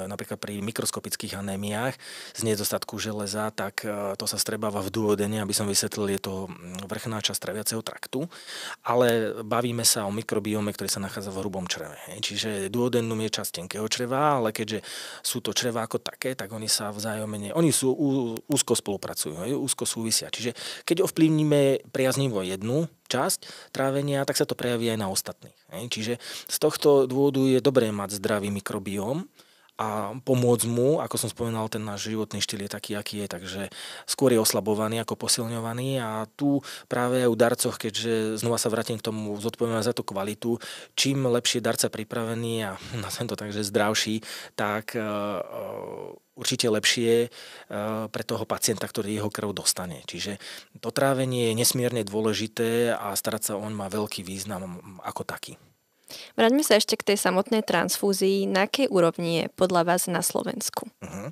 napríklad 0.10 0.42
pri 0.42 0.58
mikroskopických 0.66 1.38
anémiách 1.38 1.94
z 2.34 2.42
nedostatku 2.42 2.98
železa, 2.98 3.54
tak 3.54 3.86
to 4.18 4.26
sa 4.26 4.38
strebáva 4.42 4.82
v 4.82 4.90
duodene, 4.90 5.42
aby 5.42 5.54
som 5.54 5.70
vysvetlil, 5.70 6.18
je 6.18 6.22
to 6.22 6.34
vrchná 6.90 7.22
časť 7.22 7.38
traviaceho 7.38 7.82
traktu, 7.86 8.26
ale 8.82 9.38
bavíme 9.46 9.86
sa 9.86 10.10
o 10.10 10.12
mikrobiome, 10.14 10.74
ktorý 10.74 10.90
sa 10.90 11.04
nachádza 11.04 11.30
v 11.30 11.46
hrubom 11.46 11.70
čreve. 11.70 11.98
Čiže 12.18 12.74
duodenum 12.74 13.22
je 13.26 13.36
časť 13.38 13.64
tenkého 13.64 13.86
čreva, 13.86 14.42
ale 14.42 14.50
keďže 14.50 14.82
sú 15.22 15.46
to 15.46 15.54
čreva 15.54 15.86
ako 15.86 16.02
také, 16.02 16.34
tak 16.34 16.50
oni 16.50 16.66
sa 16.66 16.90
vzájomne, 16.90 17.54
oni 17.54 17.70
sú 17.70 17.94
úzko 18.50 18.74
spolupracujú, 18.74 19.38
úzko 19.62 19.86
súvisia. 19.86 20.34
Čiže 20.34 20.58
keď 20.84 21.06
ovplyvníme 21.06 21.67
priaznivo 21.92 22.44
jednu 22.44 22.88
časť 23.08 23.72
trávenia, 23.72 24.28
tak 24.28 24.36
sa 24.36 24.44
to 24.44 24.58
prejaví 24.58 24.92
aj 24.92 25.00
na 25.00 25.08
ostatných. 25.08 25.58
Čiže 25.72 26.20
z 26.48 26.58
tohto 26.60 27.08
dôvodu 27.08 27.40
je 27.48 27.64
dobré 27.64 27.92
mať 27.92 28.20
zdravý 28.20 28.52
mikrobióm, 28.52 29.28
a 29.78 30.18
pomôcť 30.26 30.66
mu, 30.66 30.98
ako 30.98 31.16
som 31.22 31.30
spomenal, 31.30 31.70
ten 31.70 31.86
náš 31.86 32.10
životný 32.10 32.42
štýl 32.42 32.66
je 32.66 32.72
taký, 32.74 32.98
aký 32.98 33.22
je, 33.24 33.28
takže 33.30 33.62
skôr 34.10 34.34
je 34.34 34.42
oslabovaný 34.42 35.06
ako 35.06 35.14
posilňovaný 35.14 36.02
a 36.02 36.26
tu 36.34 36.66
práve 36.90 37.22
u 37.30 37.38
darcoch, 37.38 37.78
keďže 37.78 38.42
znova 38.42 38.58
sa 38.58 38.74
vrátim 38.74 38.98
k 38.98 39.06
tomu 39.06 39.38
zodpovedať 39.38 39.90
za 39.90 39.94
tú 39.94 40.02
kvalitu, 40.02 40.58
čím 40.98 41.30
lepšie 41.30 41.62
darca 41.62 41.94
pripravený 41.94 42.54
a 42.66 42.72
nazvem 43.06 43.30
to 43.30 43.38
tak, 43.38 43.54
zdravší, 43.54 44.26
tak 44.58 44.98
uh, 44.98 45.46
určite 46.38 46.70
lepšie 46.70 47.34
pre 48.14 48.24
toho 48.24 48.46
pacienta, 48.46 48.86
ktorý 48.86 49.18
jeho 49.18 49.34
krv 49.34 49.58
dostane. 49.58 50.06
Čiže 50.06 50.38
to 50.78 50.94
trávenie 50.94 51.52
je 51.52 51.58
nesmierne 51.58 52.06
dôležité 52.06 52.94
a 52.94 53.18
starať 53.18 53.52
sa 53.52 53.54
oň 53.58 53.74
má 53.74 53.90
veľký 53.90 54.22
význam 54.22 54.78
ako 55.02 55.26
taký. 55.26 55.58
Vráťme 56.36 56.64
sa 56.64 56.80
ešte 56.80 56.96
k 56.96 57.14
tej 57.14 57.18
samotnej 57.20 57.64
transfúzii. 57.64 58.48
Na 58.48 58.66
akej 58.66 58.88
úrovni 58.88 59.44
je 59.44 59.46
podľa 59.54 59.84
vás 59.84 60.08
na 60.08 60.24
Slovensku? 60.24 60.88
Uh-huh. 61.04 61.30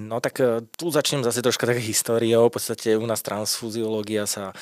No 0.00 0.18
tak 0.24 0.40
uh, 0.40 0.64
tu 0.76 0.88
začnem 0.88 1.22
zase 1.22 1.44
troška 1.44 1.68
také 1.68 1.82
históriou. 1.84 2.48
V 2.48 2.56
podstate 2.56 2.96
u 2.96 3.04
nás 3.04 3.20
transfúziológia 3.20 4.24
sa 4.24 4.56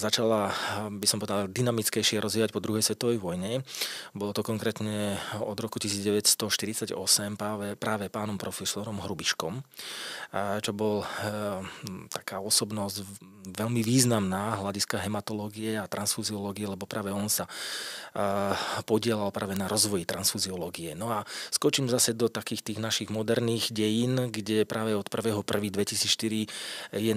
začala, 0.00 0.56
by 0.88 1.04
som 1.04 1.20
povedal, 1.20 1.52
dynamickejšie 1.52 2.16
rozvíjať 2.16 2.48
po 2.48 2.64
druhej 2.64 2.80
svetovej 2.80 3.20
vojne. 3.20 3.60
Bolo 4.16 4.32
to 4.32 4.40
konkrétne 4.40 5.20
od 5.36 5.58
roku 5.60 5.76
1948 5.76 6.96
práve, 7.36 7.76
práve 7.76 8.08
pánom 8.08 8.40
profesorom 8.40 9.04
Hrubiškom, 9.04 9.60
čo 10.64 10.72
bol 10.72 11.04
uh, 11.04 11.60
taká 12.08 12.40
osobnosť 12.40 13.04
veľmi 13.44 13.84
významná 13.84 14.56
hľadiska 14.64 15.04
hematológie 15.04 15.76
a 15.76 15.84
transfúziológie, 15.84 16.64
lebo 16.64 16.88
práve 16.88 17.12
on 17.12 17.28
sa 17.28 17.44
uh, 17.44 18.56
podielal 18.88 19.28
práve 19.28 19.52
na 19.52 19.68
rozvoji 19.68 20.08
transfuziológie. 20.08 20.96
No 20.96 21.12
a 21.12 21.28
skočím 21.52 21.92
zase 21.92 22.16
do 22.16 22.32
takých 22.32 22.64
tých 22.64 22.80
našich 22.80 23.12
moderných 23.12 23.68
dejín, 23.68 24.32
kde 24.32 24.64
práve 24.64 24.96
od 24.96 25.04
1.1.2004 25.04 26.48
je 26.96 27.14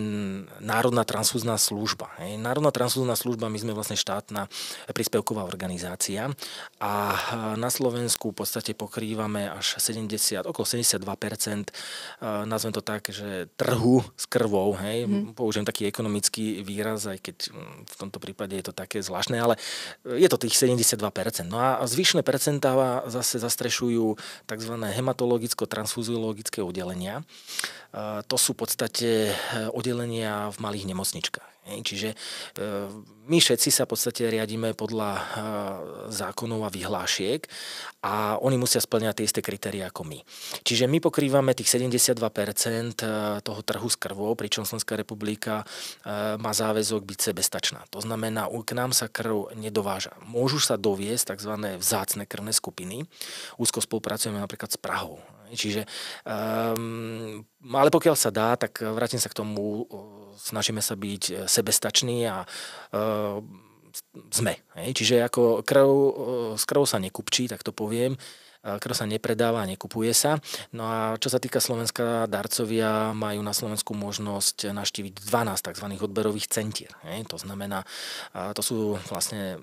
Národná 0.59 1.07
transfúzna 1.07 1.55
služba. 1.55 2.16
Národná 2.17 2.73
transfúzna 2.73 3.13
služba, 3.13 3.51
my 3.51 3.59
sme 3.61 3.77
vlastne 3.77 3.93
štátna 3.93 4.49
príspevková 4.89 5.45
organizácia 5.45 6.33
a 6.81 6.93
na 7.53 7.69
Slovensku 7.69 8.33
v 8.33 8.41
podstate 8.41 8.73
pokrývame 8.73 9.45
až 9.45 9.77
70, 9.77 10.49
okolo 10.49 10.65
72%, 10.65 11.69
nazvem 12.49 12.73
to 12.73 12.81
tak, 12.81 13.05
že 13.13 13.51
trhu 13.53 14.01
s 14.17 14.25
krvou, 14.25 14.73
hej, 14.81 15.05
mm. 15.05 15.37
použijem 15.37 15.65
taký 15.65 15.85
ekonomický 15.85 16.65
výraz, 16.65 17.05
aj 17.05 17.21
keď 17.21 17.37
mm, 17.53 17.77
v 17.85 17.95
tomto 18.01 18.17
prípade 18.17 18.57
je 18.57 18.65
to 18.65 18.73
také 18.73 19.05
zvláštne, 19.05 19.37
ale 19.37 19.55
je 20.03 20.25
to 20.25 20.41
tých 20.41 20.57
72%. 20.57 20.97
No 21.45 21.61
a 21.61 21.85
zvyšné 21.85 22.25
percentá 22.25 22.73
zase 23.05 23.37
zastrešujú 23.37 24.17
tzv. 24.49 24.73
hematologicko-transfuziologické 24.73 26.65
oddelenia. 26.65 27.21
To 28.27 28.35
sú 28.35 28.53
v 28.53 28.67
podstate 28.67 29.09
e, 29.31 29.33
oddelenia 29.71 30.51
v 30.51 30.57
malých 30.59 30.85
nemocničkách. 30.91 31.56
Čiže 31.67 32.13
e, 32.13 32.15
my 33.27 33.37
všetci 33.41 33.69
sa 33.73 33.83
v 33.83 33.91
podstate 33.97 34.29
riadíme 34.29 34.77
podľa 34.77 35.09
e, 35.11 35.21
zákonov 36.13 36.67
a 36.67 36.73
vyhlášiek 36.73 37.41
a 38.05 38.37
oni 38.39 38.61
musia 38.61 38.79
splňať 38.79 39.19
tie 39.19 39.27
isté 39.27 39.41
kritéria 39.41 39.89
ako 39.89 40.05
my. 40.05 40.19
Čiže 40.61 40.85
my 40.85 41.01
pokrývame 41.01 41.57
tých 41.57 41.81
72% 41.81 42.13
toho 43.43 43.61
trhu 43.65 43.89
s 43.89 43.97
krvou, 43.97 44.31
pričom 44.37 44.63
Slovenská 44.63 44.95
republika 44.95 45.65
má 46.39 46.51
záväzok 46.53 47.03
byť 47.03 47.19
sebestačná. 47.19 47.83
To 47.91 47.99
znamená, 47.99 48.47
k 48.67 48.75
nám 48.75 48.91
sa 48.91 49.07
krv 49.07 49.55
nedováža. 49.55 50.19
Môžu 50.27 50.59
sa 50.59 50.75
doviesť 50.75 51.39
tzv. 51.39 51.79
vzácne 51.79 52.27
krvné 52.27 52.51
skupiny. 52.51 53.07
Úzko 53.55 53.79
spolupracujeme 53.79 54.43
napríklad 54.43 54.75
s 54.75 54.77
Prahou. 54.77 55.23
Čiže, 55.53 55.87
um, 56.27 57.43
ale 57.71 57.89
pokiaľ 57.89 58.15
sa 58.15 58.33
dá, 58.33 58.55
tak 58.55 58.81
vrátim 58.81 59.19
sa 59.19 59.29
k 59.31 59.37
tomu, 59.37 59.87
snažíme 60.37 60.81
sa 60.85 60.93
byť 60.93 61.23
e, 61.27 61.33
sebestační 61.49 62.29
a 62.29 62.45
uh, 62.45 63.41
sme. 64.29 64.53
Hej? 64.77 64.89
Čiže 64.93 65.15
ako 65.25 65.65
krv, 65.65 65.89
s 66.53 66.63
krvou 66.69 66.85
sa 66.85 67.01
nekupčí, 67.01 67.49
tak 67.49 67.65
to 67.65 67.73
poviem 67.73 68.13
krv 68.75 68.91
sa 68.91 69.07
nepredáva 69.07 69.63
a 69.63 69.69
nekupuje 69.69 70.11
sa. 70.11 70.43
No 70.75 70.83
a 70.91 71.15
čo 71.15 71.31
sa 71.31 71.39
týka 71.39 71.63
Slovenska, 71.63 72.27
darcovia 72.27 73.15
majú 73.15 73.39
na 73.39 73.55
Slovensku 73.55 73.95
možnosť 73.95 74.75
naštíviť 74.75 75.23
12 75.23 75.67
tzv. 75.71 75.87
odberových 76.03 76.51
centier. 76.51 76.91
To 77.31 77.37
znamená, 77.39 77.87
to 78.51 78.59
sú 78.59 78.77
vlastne 79.07 79.61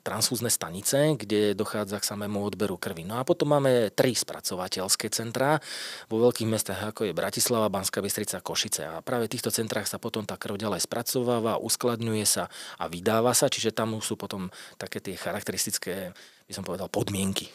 transfúzne 0.00 0.48
stanice, 0.48 1.20
kde 1.20 1.52
dochádza 1.52 2.00
k 2.00 2.08
samému 2.08 2.40
odberu 2.40 2.80
krvi. 2.80 3.04
No 3.04 3.20
a 3.20 3.26
potom 3.28 3.52
máme 3.52 3.92
tri 3.92 4.16
spracovateľské 4.16 5.12
centrá 5.12 5.60
vo 6.08 6.16
veľkých 6.24 6.48
mestách, 6.48 6.80
ako 6.80 7.10
je 7.10 7.12
Bratislava, 7.12 7.68
Banská 7.68 8.00
Bystrica, 8.00 8.40
Košice. 8.40 8.88
A 8.88 9.04
práve 9.04 9.28
v 9.28 9.36
týchto 9.36 9.52
centrách 9.52 9.90
sa 9.90 10.00
potom 10.00 10.24
tá 10.24 10.40
krv 10.40 10.56
ďalej 10.56 10.88
spracováva, 10.88 11.60
uskladňuje 11.60 12.24
sa 12.24 12.48
a 12.80 12.88
vydáva 12.88 13.36
sa, 13.36 13.52
čiže 13.52 13.76
tam 13.76 14.00
sú 14.00 14.16
potom 14.16 14.48
také 14.80 15.04
tie 15.04 15.18
charakteristické, 15.18 16.16
by 16.48 16.52
som 16.56 16.64
povedal, 16.64 16.88
podmienky. 16.88 17.52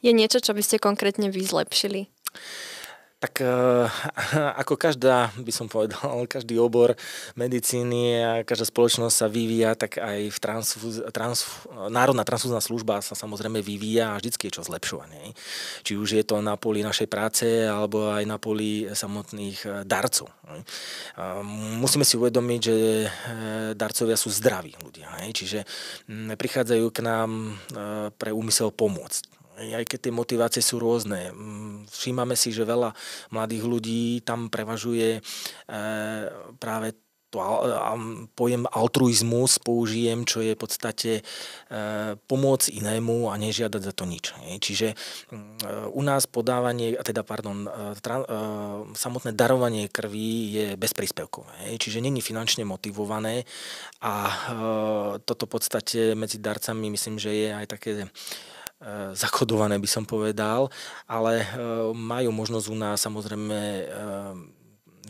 Je 0.00 0.12
niečo, 0.12 0.40
čo 0.40 0.52
by 0.52 0.62
ste 0.64 0.76
konkrétne 0.80 1.32
vy 1.32 1.40
zlepšili? 1.44 2.08
Tak 3.20 3.44
eh, 3.44 3.86
ako 4.64 4.80
každá, 4.80 5.28
by 5.36 5.52
som 5.52 5.68
povedal, 5.68 6.24
každý 6.34 6.56
obor 6.56 6.96
medicíny 7.36 8.02
a 8.24 8.32
každá 8.42 8.66
spoločnosť 8.66 9.14
sa 9.14 9.28
vyvíja, 9.28 9.76
tak 9.76 10.00
aj 10.00 10.32
v 10.32 10.38
transfuz, 10.40 11.04
trans, 11.12 11.44
Národná 11.92 12.24
transfúzna 12.24 12.64
služba 12.64 13.04
sa 13.04 13.12
samozrejme 13.12 13.60
vyvíja 13.60 14.16
a 14.16 14.18
vždycky 14.18 14.48
je 14.48 14.56
čo 14.58 14.66
zlepšovanie. 14.66 15.36
Či 15.84 16.00
už 16.00 16.16
je 16.16 16.24
to 16.24 16.40
na 16.40 16.56
poli 16.56 16.80
našej 16.80 17.06
práce, 17.06 17.46
alebo 17.68 18.08
aj 18.08 18.24
na 18.24 18.40
poli 18.40 18.88
samotných 18.88 19.58
eh, 19.68 19.70
darcov. 19.84 20.32
Musíme 21.78 22.02
si 22.02 22.18
uvedomiť, 22.18 22.58
že 22.58 22.76
darcovia 23.78 24.18
sú 24.18 24.34
zdraví 24.34 24.74
ľudia, 24.82 25.06
čiže 25.30 25.62
prichádzajú 26.10 26.90
k 26.90 26.98
nám 27.06 27.54
pre 28.18 28.34
úmysel 28.34 28.74
pomôcť 28.74 29.39
aj 29.60 29.84
keď 29.84 29.98
tie 30.08 30.12
motivácie 30.12 30.62
sú 30.64 30.80
rôzne. 30.80 31.30
Mm, 31.30 31.84
všímame 31.92 32.34
si, 32.34 32.50
že 32.50 32.64
veľa 32.64 32.96
mladých 33.30 33.64
ľudí 33.68 34.04
tam 34.24 34.48
prevažuje 34.48 35.18
e, 35.18 35.20
práve 36.56 36.96
to 37.30 37.38
pojem 38.34 38.66
altruizmus 38.66 39.62
použijem, 39.62 40.26
čo 40.26 40.42
je 40.42 40.58
v 40.58 40.60
podstate 40.60 41.12
e, 41.14 41.22
pomoc 42.26 42.66
inému 42.66 43.30
a 43.30 43.38
nežiadať 43.38 43.82
za 43.86 43.94
to 43.94 44.02
nič. 44.02 44.34
Čiže 44.34 44.98
mm, 45.30 45.94
u 45.94 46.02
nás 46.02 46.26
podávanie, 46.26 46.98
teda 46.98 47.22
pardon, 47.22 47.70
e, 47.70 48.02
samotné 48.98 49.30
darovanie 49.30 49.86
krvi 49.86 50.30
je 50.50 50.66
bezpríspevkové. 50.74 51.70
Čiže 51.78 52.02
není 52.02 52.18
finančne 52.18 52.66
motivované 52.66 53.46
a 54.02 54.26
toto 55.22 55.46
v 55.46 55.52
podstate 55.54 56.18
medzi 56.18 56.42
darcami 56.42 56.90
myslím, 56.90 57.22
že 57.22 57.30
je 57.30 57.48
aj 57.54 57.66
také 57.70 57.90
E, 58.00 58.59
zakodované, 59.12 59.76
by 59.76 59.88
som 59.88 60.04
povedal, 60.08 60.72
ale 61.04 61.44
e, 61.44 61.46
majú 61.92 62.32
možnosť 62.32 62.66
u 62.72 62.76
nás 62.80 62.98
samozrejme 63.04 63.58
e, 63.60 63.84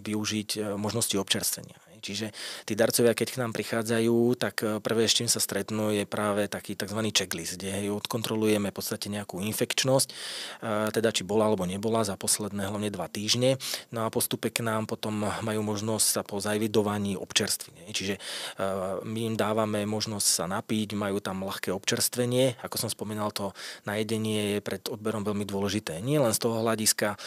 využiť 0.00 0.74
možnosti 0.74 1.14
občerstvenia. 1.14 1.78
Čiže 2.00 2.32
tí 2.64 2.72
darcovia, 2.72 3.12
keď 3.12 3.28
k 3.36 3.40
nám 3.40 3.52
prichádzajú, 3.52 4.16
tak 4.40 4.54
eh, 4.64 4.80
prvé, 4.80 5.06
s 5.06 5.14
čím 5.14 5.28
sa 5.28 5.38
stretnú, 5.38 5.92
je 5.92 6.08
práve 6.08 6.48
taký 6.48 6.74
tzv. 6.74 6.98
checklist, 7.12 7.60
kde 7.60 7.92
odkontrolujeme 7.92 8.72
v 8.72 8.76
podstate 8.76 9.12
nejakú 9.12 9.44
infekčnosť, 9.44 10.08
eh, 10.10 10.88
teda 10.90 11.12
či 11.12 11.22
bola 11.22 11.46
alebo 11.46 11.68
nebola 11.68 12.02
za 12.02 12.16
posledné 12.16 12.66
hlavne 12.72 12.88
dva 12.88 13.06
týždne. 13.06 13.60
No 13.92 14.08
a 14.08 14.12
postupe 14.12 14.48
k 14.48 14.64
nám 14.64 14.88
potom 14.88 15.28
majú 15.44 15.60
možnosť 15.60 16.06
sa 16.06 16.22
po 16.24 16.40
zavidovaní 16.40 17.14
občerstvenie. 17.14 17.92
Čiže 17.92 18.16
eh, 18.16 18.64
my 19.04 19.20
im 19.30 19.36
dávame 19.36 19.84
možnosť 19.84 20.26
sa 20.26 20.44
napiť, 20.48 20.96
majú 20.96 21.20
tam 21.20 21.44
ľahké 21.44 21.70
občerstvenie. 21.70 22.56
Ako 22.64 22.80
som 22.80 22.88
spomínal, 22.88 23.30
to 23.30 23.52
najedenie 23.84 24.56
je 24.56 24.58
pred 24.64 24.80
odberom 24.88 25.22
veľmi 25.22 25.44
dôležité. 25.44 26.00
Nie 26.00 26.22
len 26.22 26.32
z 26.32 26.40
toho 26.40 26.64
hľadiska, 26.64 27.20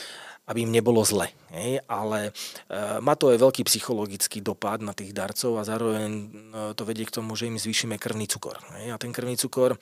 aby 0.44 0.68
im 0.68 0.72
nebolo 0.76 1.00
zle. 1.08 1.32
Hej? 1.56 1.80
Ale 1.88 2.30
e, 2.30 2.32
má 3.00 3.16
to 3.16 3.32
aj 3.32 3.40
veľký 3.40 3.64
psychologický 3.64 4.44
dopad 4.44 4.84
na 4.84 4.92
tých 4.92 5.16
darcov 5.16 5.56
a 5.56 5.64
zároveň 5.64 6.10
e, 6.12 6.26
to 6.76 6.84
vedie 6.84 7.08
k 7.08 7.16
tomu, 7.16 7.40
že 7.40 7.48
im 7.48 7.56
zvýšime 7.56 7.96
krvný 7.96 8.28
cukor. 8.28 8.60
Hej? 8.76 8.92
A 8.92 9.00
ten 9.00 9.16
krvný 9.16 9.40
cukor, 9.40 9.80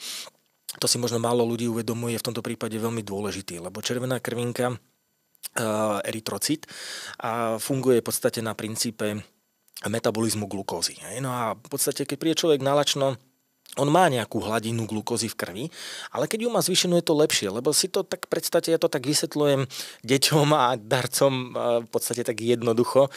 to 0.77 0.85
si 0.85 1.01
možno 1.01 1.17
málo 1.17 1.41
ľudí 1.41 1.65
uvedomuje, 1.65 2.13
je 2.13 2.21
v 2.21 2.27
tomto 2.29 2.45
prípade 2.45 2.77
veľmi 2.77 3.01
dôležitý, 3.01 3.57
lebo 3.57 3.81
červená 3.81 4.21
krvinka, 4.21 4.69
e, 4.69 4.77
erytrocit, 6.05 6.69
a 7.17 7.57
funguje 7.57 8.05
v 8.05 8.05
podstate 8.05 8.45
na 8.45 8.53
princípe 8.53 9.17
metabolizmu 9.81 10.45
glukózy. 10.45 10.93
Hej? 11.09 11.25
No 11.25 11.33
a 11.33 11.57
v 11.57 11.69
podstate, 11.73 12.05
keď 12.05 12.17
príde 12.21 12.37
človek 12.37 12.61
nalačno, 12.61 13.17
on 13.79 13.87
má 13.87 14.11
nejakú 14.11 14.43
hladinu 14.43 14.83
glukózy 14.83 15.31
v 15.31 15.39
krvi, 15.39 15.65
ale 16.11 16.27
keď 16.27 16.43
ju 16.43 16.49
má 16.51 16.59
zvýšenú, 16.59 16.99
je 16.99 17.07
to 17.07 17.15
lepšie, 17.15 17.47
lebo 17.47 17.71
si 17.71 17.87
to 17.87 18.03
tak 18.03 18.27
predstavte, 18.27 18.67
ja 18.67 18.81
to 18.81 18.91
tak 18.91 19.07
vysvetľujem 19.07 19.63
deťom 20.03 20.47
a 20.51 20.75
darcom 20.75 21.55
v 21.85 21.87
podstate 21.87 22.27
tak 22.27 22.43
jednoducho, 22.43 23.07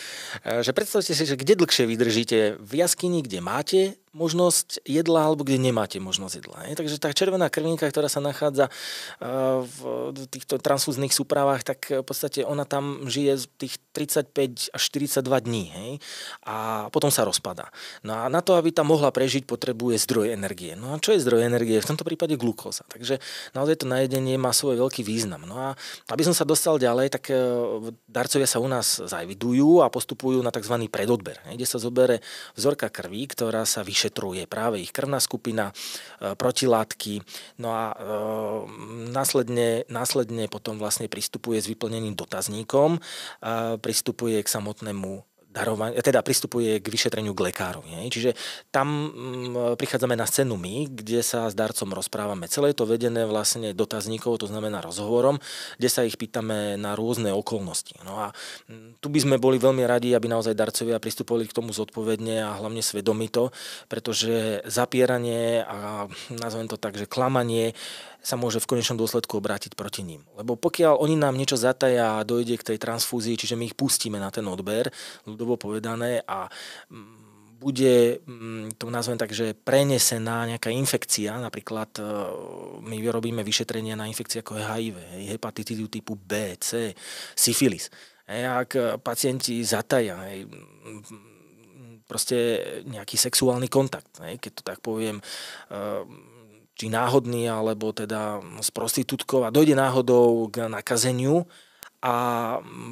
že 0.44 0.70
predstavte 0.70 1.10
si, 1.10 1.24
že 1.26 1.34
kde 1.34 1.58
dlhšie 1.58 1.84
vydržíte, 1.90 2.38
v 2.62 2.72
jaskyni, 2.78 3.26
kde 3.26 3.38
máte 3.42 3.80
možnosť 4.14 4.87
jedla 4.87 5.27
alebo 5.27 5.42
kde 5.42 5.59
nemáte 5.59 5.98
možnosť 5.98 6.35
jedla. 6.38 6.59
Je? 6.70 6.79
Takže 6.79 6.96
tá 7.03 7.11
červená 7.11 7.50
krvinka, 7.50 7.90
ktorá 7.90 8.07
sa 8.07 8.22
nachádza 8.22 8.70
v 9.61 9.79
týchto 10.31 10.62
transfúznych 10.62 11.11
súpravách, 11.11 11.66
tak 11.66 11.90
v 11.90 12.07
podstate 12.07 12.46
ona 12.46 12.62
tam 12.62 13.11
žije 13.11 13.50
tých 13.59 13.83
35 13.92 14.70
až 14.70 14.83
42 14.87 15.20
dní 15.44 15.64
hej? 15.74 15.90
a 16.46 16.87
potom 16.94 17.11
sa 17.11 17.27
rozpada. 17.27 17.74
No 18.07 18.14
a 18.14 18.31
na 18.31 18.38
to, 18.38 18.55
aby 18.55 18.70
tam 18.70 18.94
mohla 18.94 19.11
prežiť, 19.11 19.44
potrebuje 19.50 19.98
zdroj 20.07 20.31
energie. 20.31 20.79
No 20.79 20.94
a 20.94 21.03
čo 21.03 21.11
je 21.11 21.22
zdroj 21.22 21.42
energie? 21.42 21.83
V 21.83 21.90
tomto 21.90 22.07
prípade 22.07 22.38
glukóza. 22.38 22.87
Takže 22.87 23.18
naozaj 23.53 23.83
to 23.83 23.87
najedenie 23.90 24.38
má 24.38 24.55
svoj 24.55 24.79
veľký 24.79 25.03
význam. 25.03 25.42
No 25.42 25.59
a 25.59 25.68
aby 26.11 26.22
som 26.22 26.33
sa 26.33 26.46
dostal 26.46 26.79
ďalej, 26.79 27.11
tak 27.11 27.35
e, 27.35 27.37
darcovia 28.07 28.46
sa 28.46 28.62
u 28.62 28.68
nás 28.70 29.03
zavidujú 29.03 29.83
a 29.83 29.90
postupujú 29.90 30.38
na 30.38 30.55
tzv. 30.55 30.87
predodber, 30.87 31.42
hej? 31.50 31.59
kde 31.59 31.66
sa 31.66 31.83
zobere 31.83 32.22
vzorka 32.55 32.87
krví, 32.87 33.27
ktorá 33.27 33.66
sa 33.66 33.83
vyššie 33.83 34.03
vyšetruje 34.04 34.44
práve 34.44 34.84
ich 34.84 34.92
krvná 34.92 35.16
skupina, 35.16 35.72
e, 36.20 36.36
protilátky, 36.36 37.24
no 37.56 37.72
a 37.72 37.82
e, 37.88 37.98
následne, 39.08 39.88
následne 39.88 40.44
potom 40.52 40.76
vlastne 40.76 41.08
pristupuje 41.08 41.56
s 41.56 41.70
vyplnením 41.72 42.12
dotazníkom, 42.12 43.00
pristupuje 43.80 44.36
k 44.44 44.48
samotnému 44.48 45.24
darovanie, 45.54 45.94
teda 46.02 46.18
pristupuje 46.26 46.82
k 46.82 46.86
vyšetreniu 46.90 47.30
k 47.30 47.54
lekárovi. 47.54 47.94
Nie? 47.94 48.10
Čiže 48.10 48.34
tam 48.74 49.14
mm, 49.14 49.78
prichádzame 49.78 50.18
na 50.18 50.26
scénu 50.26 50.58
my, 50.58 50.90
kde 50.90 51.22
sa 51.22 51.46
s 51.46 51.54
darcom 51.54 51.94
rozprávame. 51.94 52.50
Celé 52.50 52.74
je 52.74 52.82
to 52.82 52.90
vedené 52.90 53.22
vlastne 53.22 53.70
dotazníkov, 53.70 54.42
to 54.42 54.50
znamená 54.50 54.82
rozhovorom, 54.82 55.38
kde 55.78 55.88
sa 55.88 56.02
ich 56.02 56.18
pýtame 56.18 56.74
na 56.74 56.98
rôzne 56.98 57.30
okolnosti. 57.30 57.94
No 58.02 58.18
a 58.18 58.34
mm, 58.66 58.98
tu 58.98 59.06
by 59.06 59.18
sme 59.22 59.36
boli 59.38 59.62
veľmi 59.62 59.86
radi, 59.86 60.10
aby 60.10 60.26
naozaj 60.26 60.58
darcovia 60.58 60.98
pristupovali 60.98 61.46
k 61.46 61.54
tomu 61.54 61.70
zodpovedne 61.70 62.42
a 62.42 62.58
hlavne 62.58 62.82
svedomito, 62.82 63.54
pretože 63.86 64.66
zapieranie 64.66 65.62
a 65.62 66.10
nazvem 66.34 66.66
to 66.66 66.74
tak, 66.74 66.98
že 66.98 67.06
klamanie 67.06 67.78
sa 68.24 68.40
môže 68.40 68.56
v 68.56 68.68
konečnom 68.72 68.96
dôsledku 68.96 69.37
obrátiť 69.37 69.76
proti 69.76 70.00
ním. 70.00 70.24
Lebo 70.32 70.56
pokiaľ 70.56 70.96
oni 70.96 71.20
nám 71.20 71.37
niečo 71.37 71.60
zataja 71.60 72.18
a 72.18 72.26
dojde 72.26 72.56
k 72.56 72.74
tej 72.74 72.78
transfúzii, 72.80 73.37
čiže 73.37 73.54
my 73.54 73.68
ich 73.68 73.76
pustíme 73.76 74.16
na 74.16 74.32
ten 74.32 74.48
odber, 74.48 74.88
ľudovo 75.28 75.60
povedané, 75.60 76.24
a 76.24 76.48
mm, 76.88 77.60
bude, 77.60 78.24
mm, 78.24 78.80
to 78.80 78.88
nazvem 78.88 79.20
tak, 79.20 79.37
že 79.37 79.52
prenesená 79.52 80.48
nejaká 80.48 80.72
infekcia, 80.72 81.37
napríklad 81.37 82.00
e, 82.00 82.02
my 82.80 82.96
robíme 83.12 83.44
vyšetrenia 83.44 83.92
na 83.92 84.08
infekcie 84.08 84.40
ako 84.40 84.56
HIV, 84.56 84.96
hepatitidu 85.28 85.92
typu 85.92 86.16
B, 86.16 86.56
C, 86.64 86.96
syfilis. 87.37 87.92
Ak 88.24 88.72
pacienti 89.04 89.60
zataja, 89.60 90.16
proste 92.08 92.37
nejaký 92.88 93.20
sexuálny 93.20 93.68
kontakt, 93.68 94.16
keď 94.16 94.52
to 94.56 94.62
tak 94.64 94.80
poviem, 94.80 95.20
e, 95.20 95.24
či 96.74 96.90
náhodný, 96.90 97.46
alebo 97.46 97.94
teda 97.94 98.42
s 98.58 98.70
prostitútkou 98.74 99.46
a 99.46 99.54
dojde 99.54 99.78
náhodou 99.78 100.50
k 100.50 100.66
nakazeniu 100.66 101.46
a 102.04 102.14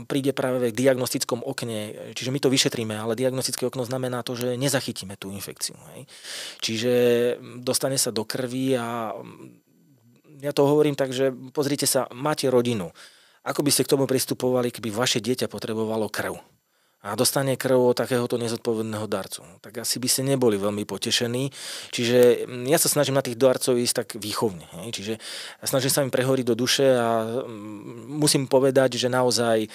príde 0.09 0.33
práve 0.33 0.73
v 0.73 0.79
diagnostickom 0.79 1.45
okne, 1.45 2.14
čiže 2.16 2.33
my 2.33 2.40
to 2.40 2.49
vyšetríme, 2.49 2.97
ale 2.97 3.12
diagnostické 3.12 3.68
okno 3.68 3.85
znamená 3.85 4.25
to, 4.25 4.33
že 4.33 4.57
nezachytíme 4.57 5.21
tú 5.21 5.29
infekciu. 5.29 5.77
Hej. 5.92 6.09
Čiže 6.64 6.92
dostane 7.61 8.01
sa 8.01 8.09
do 8.09 8.25
krvi 8.25 8.73
a 8.73 9.12
ja 10.40 10.53
to 10.57 10.64
hovorím 10.64 10.97
tak, 10.97 11.12
že 11.12 11.29
pozrite 11.53 11.85
sa, 11.85 12.09
máte 12.16 12.49
rodinu. 12.49 12.88
Ako 13.45 13.61
by 13.61 13.71
ste 13.75 13.85
k 13.85 13.92
tomu 13.92 14.09
pristupovali, 14.09 14.73
keby 14.73 14.88
vaše 14.88 15.21
dieťa 15.21 15.51
potrebovalo 15.51 16.09
krv? 16.09 16.38
A 17.03 17.19
dostane 17.19 17.59
krv 17.59 17.83
od 17.83 17.99
takéhoto 17.99 18.38
nezodpovedného 18.38 19.11
darcu. 19.11 19.43
Tak 19.59 19.83
asi 19.83 19.99
by 19.99 20.07
ste 20.07 20.23
neboli 20.23 20.55
veľmi 20.55 20.87
potešení. 20.87 21.51
Čiže 21.91 22.47
mm, 22.47 22.71
ja 22.71 22.79
sa 22.79 22.87
snažím 22.87 23.19
na 23.19 23.27
tých 23.27 23.35
darcov 23.35 23.75
ísť 23.75 23.95
tak 24.07 24.09
výchovne. 24.23 24.62
Hej. 24.79 25.03
Čiže 25.03 25.15
snažím 25.67 25.91
sa 25.91 26.07
im 26.07 26.15
prehoriť 26.15 26.47
do 26.47 26.55
duše 26.55 26.95
a 26.95 27.43
mm, 27.43 28.07
musím 28.07 28.47
povedať, 28.47 28.95
že 29.03 29.11
naozaj 29.11 29.67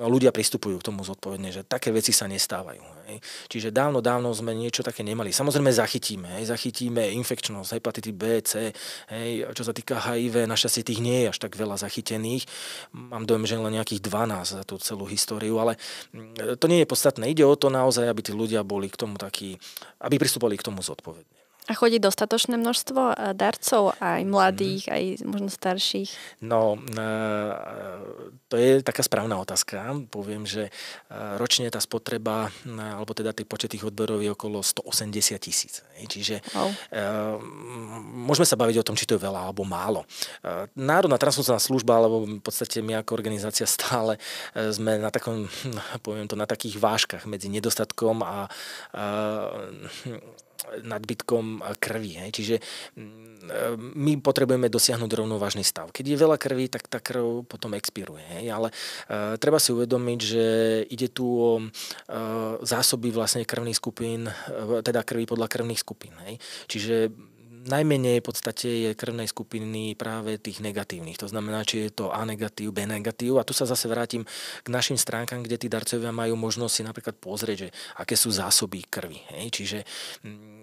ľudia 0.00 0.32
pristupujú 0.32 0.80
k 0.80 0.86
tomu 0.88 1.04
zodpovedne, 1.04 1.52
že 1.52 1.68
také 1.68 1.92
veci 1.92 2.16
sa 2.16 2.24
nestávajú. 2.24 2.80
Hej. 3.12 3.18
Čiže 3.52 3.68
dávno, 3.68 4.00
dávno 4.00 4.32
sme 4.32 4.56
niečo 4.56 4.80
také 4.80 5.04
nemali. 5.04 5.36
Samozrejme 5.36 5.68
zachytíme. 5.68 6.40
Hej. 6.40 6.48
Zachytíme 6.48 7.12
infekčnosť, 7.12 7.76
hepatity 7.76 8.12
B, 8.16 8.40
C. 8.40 8.72
Hej. 9.12 9.52
Čo 9.52 9.68
sa 9.68 9.76
týka 9.76 10.00
HIV, 10.00 10.48
našťastie 10.48 10.80
tých 10.80 11.04
nie 11.04 11.28
je 11.28 11.36
až 11.36 11.38
tak 11.44 11.60
veľa 11.60 11.76
zachytených. 11.76 12.48
Mám 12.96 13.28
dojem, 13.28 13.44
že 13.44 13.60
len 13.60 13.76
nejakých 13.76 14.00
12 14.00 14.56
za 14.56 14.64
tú 14.64 14.80
celú 14.80 15.04
históriu, 15.04 15.60
ale 15.60 15.76
to 16.56 16.66
nie 16.70 16.82
je 16.82 16.90
podstatné. 16.90 17.28
Ide 17.28 17.44
o 17.44 17.58
to 17.58 17.68
naozaj, 17.68 18.06
aby 18.06 18.22
tí 18.22 18.32
ľudia 18.32 18.62
boli 18.62 18.86
k 18.88 18.96
tomu 18.96 19.18
takí, 19.18 19.58
aby 20.00 20.16
pristupovali 20.16 20.56
k 20.56 20.66
tomu 20.66 20.80
zodpovedne. 20.80 21.41
A 21.70 21.78
chodí 21.78 22.02
dostatočné 22.02 22.58
množstvo 22.58 23.00
eh, 23.14 23.16
darcov, 23.38 23.94
aj 24.02 24.26
mladých, 24.26 24.90
mm. 24.90 24.92
aj 24.92 25.02
možno 25.22 25.46
starších? 25.46 26.10
No, 26.42 26.74
eh, 26.74 27.52
to 28.50 28.58
je 28.58 28.82
taká 28.82 29.06
správna 29.06 29.38
otázka. 29.38 29.94
Poviem, 30.10 30.42
že 30.42 30.66
eh, 30.66 31.38
ročne 31.38 31.70
tá 31.70 31.78
spotreba, 31.78 32.50
alebo 32.66 33.14
teda 33.14 33.30
tie 33.30 33.46
počet 33.46 33.78
tých 33.78 33.86
odberov 33.86 34.18
je 34.18 34.34
okolo 34.34 34.58
180 34.58 35.38
tisíc. 35.38 35.86
Čiže 36.02 36.42
wow. 36.58 37.38
môžeme 38.02 38.42
sa 38.42 38.58
baviť 38.58 38.82
o 38.82 38.86
tom, 38.86 38.98
či 38.98 39.06
to 39.06 39.14
je 39.14 39.22
veľa 39.22 39.46
alebo 39.46 39.62
málo. 39.62 40.02
Národná 40.74 41.14
transfúzna 41.14 41.62
služba, 41.62 41.94
alebo 41.94 42.26
v 42.26 42.42
podstate 42.42 42.82
my 42.82 42.98
ako 43.00 43.14
organizácia 43.14 43.62
stále 43.70 44.18
sme 44.52 44.98
na 44.98 45.14
takom, 45.14 45.46
poviem 46.06 46.26
to, 46.26 46.34
na 46.34 46.50
takých 46.50 46.82
váškach 46.82 47.22
medzi 47.30 47.46
nedostatkom 47.46 48.26
a, 48.26 48.50
a 48.90 49.04
nadbytkom 50.82 51.60
krvi. 51.78 52.12
Hej. 52.22 52.30
Čiže 52.38 52.56
mm, 52.96 53.94
my 53.98 54.12
potrebujeme 54.22 54.70
dosiahnuť 54.70 55.10
rovnovážny 55.10 55.66
stav. 55.66 55.90
Keď 55.90 56.04
je 56.14 56.22
veľa 56.22 56.36
krvi, 56.38 56.70
tak 56.70 56.86
tá 56.86 57.02
krv 57.02 57.44
potom 57.46 57.74
expiruje. 57.74 58.22
Hej. 58.38 58.44
Ale 58.52 58.68
uh, 58.70 59.34
treba 59.36 59.58
si 59.58 59.74
uvedomiť, 59.74 60.18
že 60.22 60.44
ide 60.88 61.08
tu 61.10 61.26
o 61.26 61.52
uh, 61.58 61.66
zásoby 62.62 63.10
vlastne 63.10 63.42
krvných 63.42 63.78
skupín, 63.78 64.30
uh, 64.30 64.80
teda 64.80 65.02
krvi 65.02 65.26
podľa 65.26 65.50
krvných 65.50 65.80
skupín. 65.82 66.14
Hej. 66.28 66.38
Čiže 66.70 66.94
najmenej 67.66 68.20
v 68.20 68.26
podstate 68.26 68.68
je 68.68 68.90
krvnej 68.98 69.30
skupiny 69.30 69.94
práve 69.94 70.38
tých 70.38 70.58
negatívnych. 70.62 71.18
To 71.22 71.30
znamená, 71.30 71.62
či 71.62 71.88
je 71.88 72.04
to 72.04 72.10
A 72.10 72.22
negatív, 72.26 72.74
B 72.74 72.84
negatív. 72.84 73.38
A 73.38 73.46
tu 73.46 73.54
sa 73.54 73.68
zase 73.68 73.86
vrátim 73.86 74.26
k 74.62 74.68
našim 74.68 74.98
stránkam, 74.98 75.42
kde 75.42 75.58
tí 75.58 75.68
darcovia 75.70 76.10
majú 76.10 76.34
možnosť 76.34 76.74
si 76.74 76.82
napríklad 76.82 77.16
pozrieť, 77.18 77.56
že 77.56 77.68
aké 77.98 78.14
sú 78.18 78.34
zásoby 78.34 78.84
krvi. 78.86 79.20
Hej? 79.34 79.46
Čiže 79.54 79.78
mm, 80.26 80.62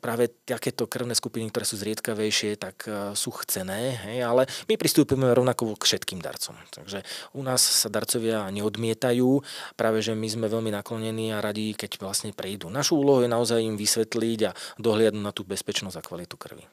práve 0.00 0.32
takéto 0.44 0.88
krvné 0.88 1.16
skupiny, 1.16 1.48
ktoré 1.50 1.64
sú 1.66 1.76
zriedkavejšie, 1.80 2.56
tak 2.56 2.86
e, 2.86 3.12
sú 3.16 3.30
chcené, 3.42 3.96
hej, 4.08 4.18
ale 4.24 4.48
my 4.66 4.74
pristúpime 4.76 5.30
rovnako 5.32 5.76
k 5.76 5.86
všetkým 5.86 6.20
darcom. 6.22 6.56
Takže 6.72 7.04
u 7.36 7.42
nás 7.44 7.60
sa 7.60 7.88
darcovia 7.92 8.48
neodmietajú, 8.48 9.42
práve 9.76 10.00
že 10.04 10.16
my 10.16 10.28
sme 10.28 10.46
veľmi 10.48 10.70
naklonení 10.72 11.32
a 11.34 11.42
radi, 11.42 11.76
keď 11.76 12.00
vlastne 12.00 12.30
prejdú. 12.32 12.72
Našu 12.72 12.98
úlohu 13.00 13.24
je 13.24 13.30
naozaj 13.30 13.60
im 13.60 13.76
vysvetliť 13.76 14.40
a 14.48 14.56
dohliadnúť 14.80 15.24
na 15.24 15.32
tú 15.34 15.42
bezpečnosť 15.44 15.96
a 16.00 16.04
krvi. 16.36 16.66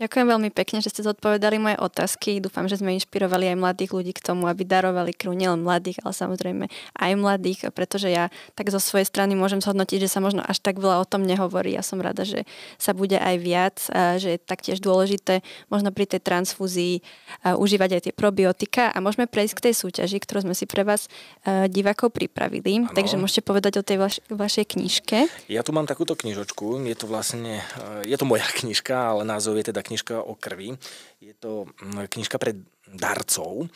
Ďakujem 0.00 0.32
veľmi 0.32 0.48
pekne, 0.48 0.80
že 0.80 0.88
ste 0.88 1.04
zodpovedali 1.04 1.60
moje 1.60 1.76
otázky. 1.76 2.40
Dúfam, 2.40 2.64
že 2.64 2.80
sme 2.80 2.96
inšpirovali 2.96 3.52
aj 3.52 3.60
mladých 3.60 3.92
ľudí 3.92 4.16
k 4.16 4.24
tomu, 4.32 4.48
aby 4.48 4.64
darovali 4.64 5.12
krv 5.12 5.36
nielen 5.36 5.60
mladých, 5.60 6.00
ale 6.00 6.16
samozrejme 6.16 6.64
aj 6.96 7.12
mladých, 7.20 7.68
pretože 7.68 8.08
ja 8.08 8.32
tak 8.56 8.72
zo 8.72 8.80
svojej 8.80 9.04
strany 9.04 9.36
môžem 9.36 9.60
zhodnotiť, 9.60 10.08
že 10.08 10.08
sa 10.08 10.24
možno 10.24 10.40
až 10.40 10.56
tak 10.64 10.80
veľa 10.80 11.04
o 11.04 11.06
tom 11.06 11.28
nehovorí. 11.28 11.76
Ja 11.76 11.84
som 11.84 12.00
rada, 12.00 12.24
že 12.24 12.48
sa 12.80 12.96
bude 12.96 13.20
aj 13.20 13.36
viac, 13.44 13.76
že 14.16 14.34
je 14.34 14.38
taktiež 14.40 14.80
dôležité 14.80 15.44
možno 15.68 15.92
pri 15.92 16.08
tej 16.08 16.24
transfúzii 16.24 17.04
užívať 17.44 18.00
aj 18.00 18.02
tie 18.08 18.14
probiotika 18.16 18.88
a 18.88 19.04
môžeme 19.04 19.28
prejsť 19.28 19.52
k 19.52 19.64
tej 19.68 19.74
súťaži, 19.84 20.16
ktorú 20.24 20.48
sme 20.48 20.56
si 20.56 20.64
pre 20.64 20.80
vás 20.80 21.12
divákov 21.68 22.16
pripravili. 22.16 22.88
Ano. 22.88 22.96
Takže 22.96 23.20
môžete 23.20 23.44
povedať 23.44 23.76
o 23.76 23.84
tej 23.84 24.00
vaš- 24.00 24.24
vašej 24.32 24.64
knižke. 24.80 25.28
Ja 25.52 25.60
tu 25.60 25.76
mám 25.76 25.84
takúto 25.84 26.16
knižočku, 26.16 26.80
je 26.88 26.96
to 26.96 27.04
vlastne, 27.04 27.60
je 28.08 28.16
to 28.16 28.24
moja 28.24 28.48
knižka, 28.64 28.96
ale 28.96 29.28
názov 29.28 29.60
je 29.60 29.68
teda 29.68 29.89
knižka 29.90 30.22
o 30.22 30.38
krvi. 30.38 30.78
Je 31.18 31.34
to 31.34 31.66
mm, 31.66 32.06
knižka 32.06 32.38
pre 32.38 32.54
darcov. 32.90 33.70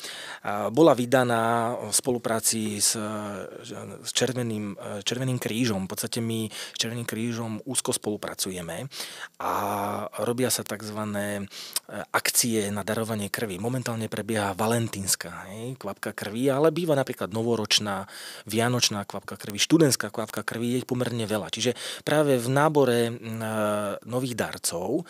Bola 0.74 0.92
vydaná 0.94 1.74
v 1.86 1.94
spolupráci 1.94 2.82
s, 2.82 2.98
s 4.02 4.10
Červeným, 4.10 4.74
Červeným 5.06 5.38
krížom. 5.38 5.86
V 5.86 5.90
podstate 5.94 6.18
my 6.18 6.50
s 6.50 6.76
Červeným 6.78 7.06
krížom 7.06 7.62
úzko 7.62 7.94
spolupracujeme 7.94 8.90
a 9.38 9.52
robia 10.26 10.50
sa 10.50 10.66
tzv. 10.66 10.98
akcie 12.10 12.74
na 12.74 12.82
darovanie 12.82 13.30
krvi. 13.30 13.62
Momentálne 13.62 14.10
prebieha 14.10 14.56
valentínska 14.58 15.46
hej, 15.50 15.78
kvapka 15.78 16.10
krvi, 16.10 16.50
ale 16.50 16.74
býva 16.74 16.98
napríklad 16.98 17.30
novoročná, 17.30 18.10
vianočná 18.50 19.06
kvapka 19.06 19.38
krvi, 19.38 19.62
študentská 19.62 20.10
kvapka 20.10 20.42
krvi, 20.42 20.82
je 20.82 20.88
pomerne 20.88 21.22
veľa. 21.22 21.54
Čiže 21.54 21.78
práve 22.02 22.34
v 22.34 22.48
nábore 22.50 23.14
nových 24.02 24.34
darcov 24.34 25.06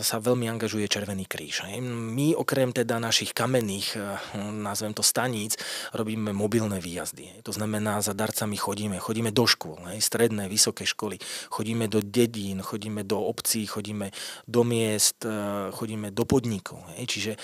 sa 0.00 0.16
veľmi 0.16 0.48
angažuje 0.48 0.88
Červený 0.88 1.28
kríž. 1.28 1.68
My 1.84 2.32
okrem 2.32 2.72
teda 2.72 2.96
našich 2.96 3.36
kamenných, 3.36 4.00
nazvem 4.40 4.96
to 4.96 5.04
staníc, 5.04 5.60
robíme 5.92 6.32
mobilné 6.32 6.80
výjazdy. 6.80 7.44
To 7.44 7.52
znamená, 7.52 8.00
za 8.00 8.16
darcami 8.16 8.56
chodíme, 8.56 8.96
chodíme 8.96 9.28
do 9.28 9.44
škôl, 9.44 9.76
stredné, 10.00 10.48
vysoké 10.48 10.88
školy, 10.88 11.20
chodíme 11.52 11.84
do 11.84 12.00
dedín, 12.00 12.64
chodíme 12.64 13.04
do 13.04 13.20
obcí, 13.20 13.68
chodíme 13.68 14.08
do 14.48 14.64
miest, 14.64 15.28
chodíme 15.76 16.16
do 16.16 16.24
podnikov. 16.24 16.80
Čiže 16.96 17.36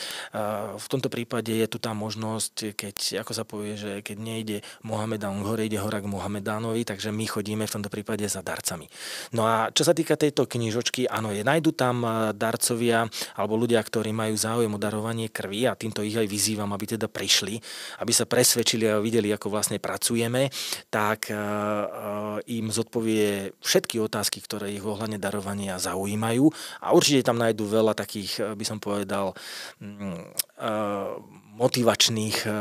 v 0.81 0.87
tomto 0.89 1.13
prípade 1.13 1.53
je 1.53 1.69
tu 1.69 1.77
tá 1.77 1.93
možnosť, 1.93 2.73
keď, 2.73 3.21
ako 3.21 3.33
sa 3.37 3.45
povie, 3.45 3.77
že 3.77 4.01
keď 4.01 4.17
nejde 4.17 4.57
Mohamedán 4.81 5.45
hore, 5.45 5.69
ide 5.69 5.77
hora 5.77 6.01
k 6.01 6.09
Mohamedánovi, 6.09 6.89
takže 6.89 7.13
my 7.13 7.29
chodíme 7.29 7.69
v 7.69 7.75
tomto 7.77 7.93
prípade 7.93 8.25
za 8.33 8.41
darcami. 8.41 8.89
No 9.37 9.45
a 9.45 9.69
čo 9.69 9.85
sa 9.85 9.93
týka 9.93 10.17
tejto 10.17 10.49
knižočky, 10.49 11.05
áno, 11.05 11.29
je, 11.29 11.45
nájdu 11.45 11.77
tam 11.77 12.14
darcovia 12.35 13.07
alebo 13.35 13.59
ľudia, 13.59 13.81
ktorí 13.83 14.11
majú 14.15 14.35
záujem 14.37 14.73
o 14.73 14.81
darovanie 14.81 15.29
krvi 15.29 15.67
a 15.69 15.79
týmto 15.79 16.03
ich 16.03 16.15
aj 16.15 16.27
vyzývam, 16.29 16.71
aby 16.73 16.97
teda 16.97 17.07
prišli, 17.11 17.59
aby 18.01 18.13
sa 18.15 18.29
presvedčili 18.29 18.89
a 18.89 19.03
videli, 19.03 19.31
ako 19.31 19.51
vlastne 19.51 19.79
pracujeme, 19.79 20.49
tak 20.89 21.31
e, 21.31 21.35
e, 21.35 21.39
im 22.59 22.71
zodpovie 22.71 23.55
všetky 23.61 24.01
otázky, 24.01 24.41
ktoré 24.43 24.73
ich 24.73 24.85
ohľadne 24.85 25.21
darovania 25.21 25.77
zaujímajú. 25.81 26.47
A 26.81 26.93
určite 26.97 27.27
tam 27.27 27.39
nájdú 27.41 27.67
veľa 27.69 27.93
takých, 27.97 28.33
e, 28.41 28.43
by 28.57 28.65
som 28.65 28.79
povedal, 28.81 29.37
mm, 29.81 31.44
motivačných 31.55 32.37
eh, 32.45 32.55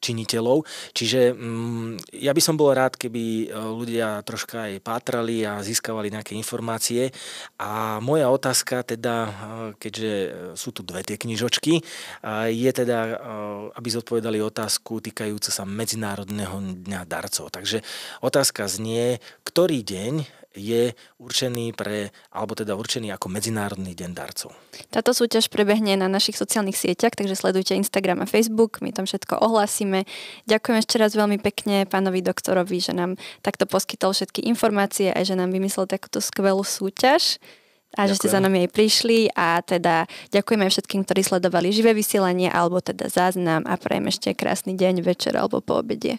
činiteľov. 0.00 0.64
Čiže 0.96 1.36
mm, 1.36 2.16
ja 2.16 2.32
by 2.32 2.42
som 2.42 2.56
bol 2.56 2.72
rád, 2.72 2.96
keby 2.96 3.22
eh, 3.22 3.48
ľudia 3.52 4.24
troška 4.24 4.72
aj 4.72 4.82
pátrali 4.84 5.44
a 5.44 5.60
získavali 5.60 6.08
nejaké 6.08 6.32
informácie. 6.36 7.12
A 7.60 8.00
moja 8.00 8.32
otázka 8.32 8.82
teda, 8.84 9.16
eh, 9.24 9.32
keďže 9.76 10.12
sú 10.56 10.72
tu 10.72 10.80
dve 10.84 11.04
tie 11.04 11.16
knižočky, 11.16 11.84
je 12.52 12.70
teda, 12.72 13.18
aby 13.74 13.88
zodpovedali 13.90 14.38
otázku 14.38 15.02
týkajúcu 15.02 15.50
sa 15.50 15.66
Medzinárodného 15.66 16.84
dňa 16.86 17.02
darcov. 17.04 17.50
Takže 17.50 17.82
otázka 18.22 18.66
znie, 18.70 19.18
ktorý 19.42 19.82
deň 19.82 20.41
je 20.52 20.92
určený 21.20 21.72
pre, 21.72 22.12
alebo 22.32 22.52
teda 22.52 22.76
určený 22.76 23.12
ako 23.16 23.26
Medzinárodný 23.32 23.96
deň 23.96 24.10
darcov. 24.12 24.52
Táto 24.92 25.16
súťaž 25.16 25.48
prebehne 25.48 25.96
na 25.96 26.08
našich 26.08 26.36
sociálnych 26.36 26.76
sieťach, 26.76 27.16
takže 27.16 27.36
sledujte 27.36 27.76
Instagram 27.76 28.24
a 28.24 28.30
Facebook, 28.30 28.80
my 28.84 28.92
tam 28.92 29.08
všetko 29.08 29.40
ohlásime. 29.40 30.04
Ďakujem 30.48 30.76
ešte 30.80 30.96
raz 31.00 31.12
veľmi 31.16 31.40
pekne 31.40 31.84
pánovi 31.88 32.20
doktorovi, 32.24 32.78
že 32.80 32.92
nám 32.92 33.16
takto 33.40 33.64
poskytol 33.64 34.12
všetky 34.12 34.44
informácie 34.48 35.12
a 35.12 35.20
že 35.24 35.36
nám 35.36 35.52
vymyslel 35.52 35.88
takúto 35.88 36.20
skvelú 36.20 36.64
súťaž 36.64 37.40
a 37.92 38.04
Ďakujem. 38.04 38.08
že 38.08 38.14
ste 38.16 38.28
za 38.32 38.40
nami 38.40 38.56
aj 38.64 38.70
prišli 38.72 39.18
a 39.36 39.60
teda 39.60 40.08
ďakujeme 40.32 40.64
všetkým, 40.64 41.04
ktorí 41.04 41.20
sledovali 41.20 41.68
živé 41.76 41.92
vysielanie 41.92 42.48
alebo 42.48 42.80
teda 42.80 43.12
záznam 43.12 43.68
a 43.68 43.76
prajem 43.76 44.08
ešte 44.08 44.32
krásny 44.32 44.72
deň, 44.72 45.04
večer 45.04 45.36
alebo 45.36 45.60
po 45.60 45.84
obede. 45.84 46.16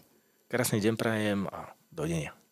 Krásny 0.54 0.78
deň 0.86 0.94
prajem 0.94 1.50
a 1.50 1.74
dovidenia. 1.90 2.43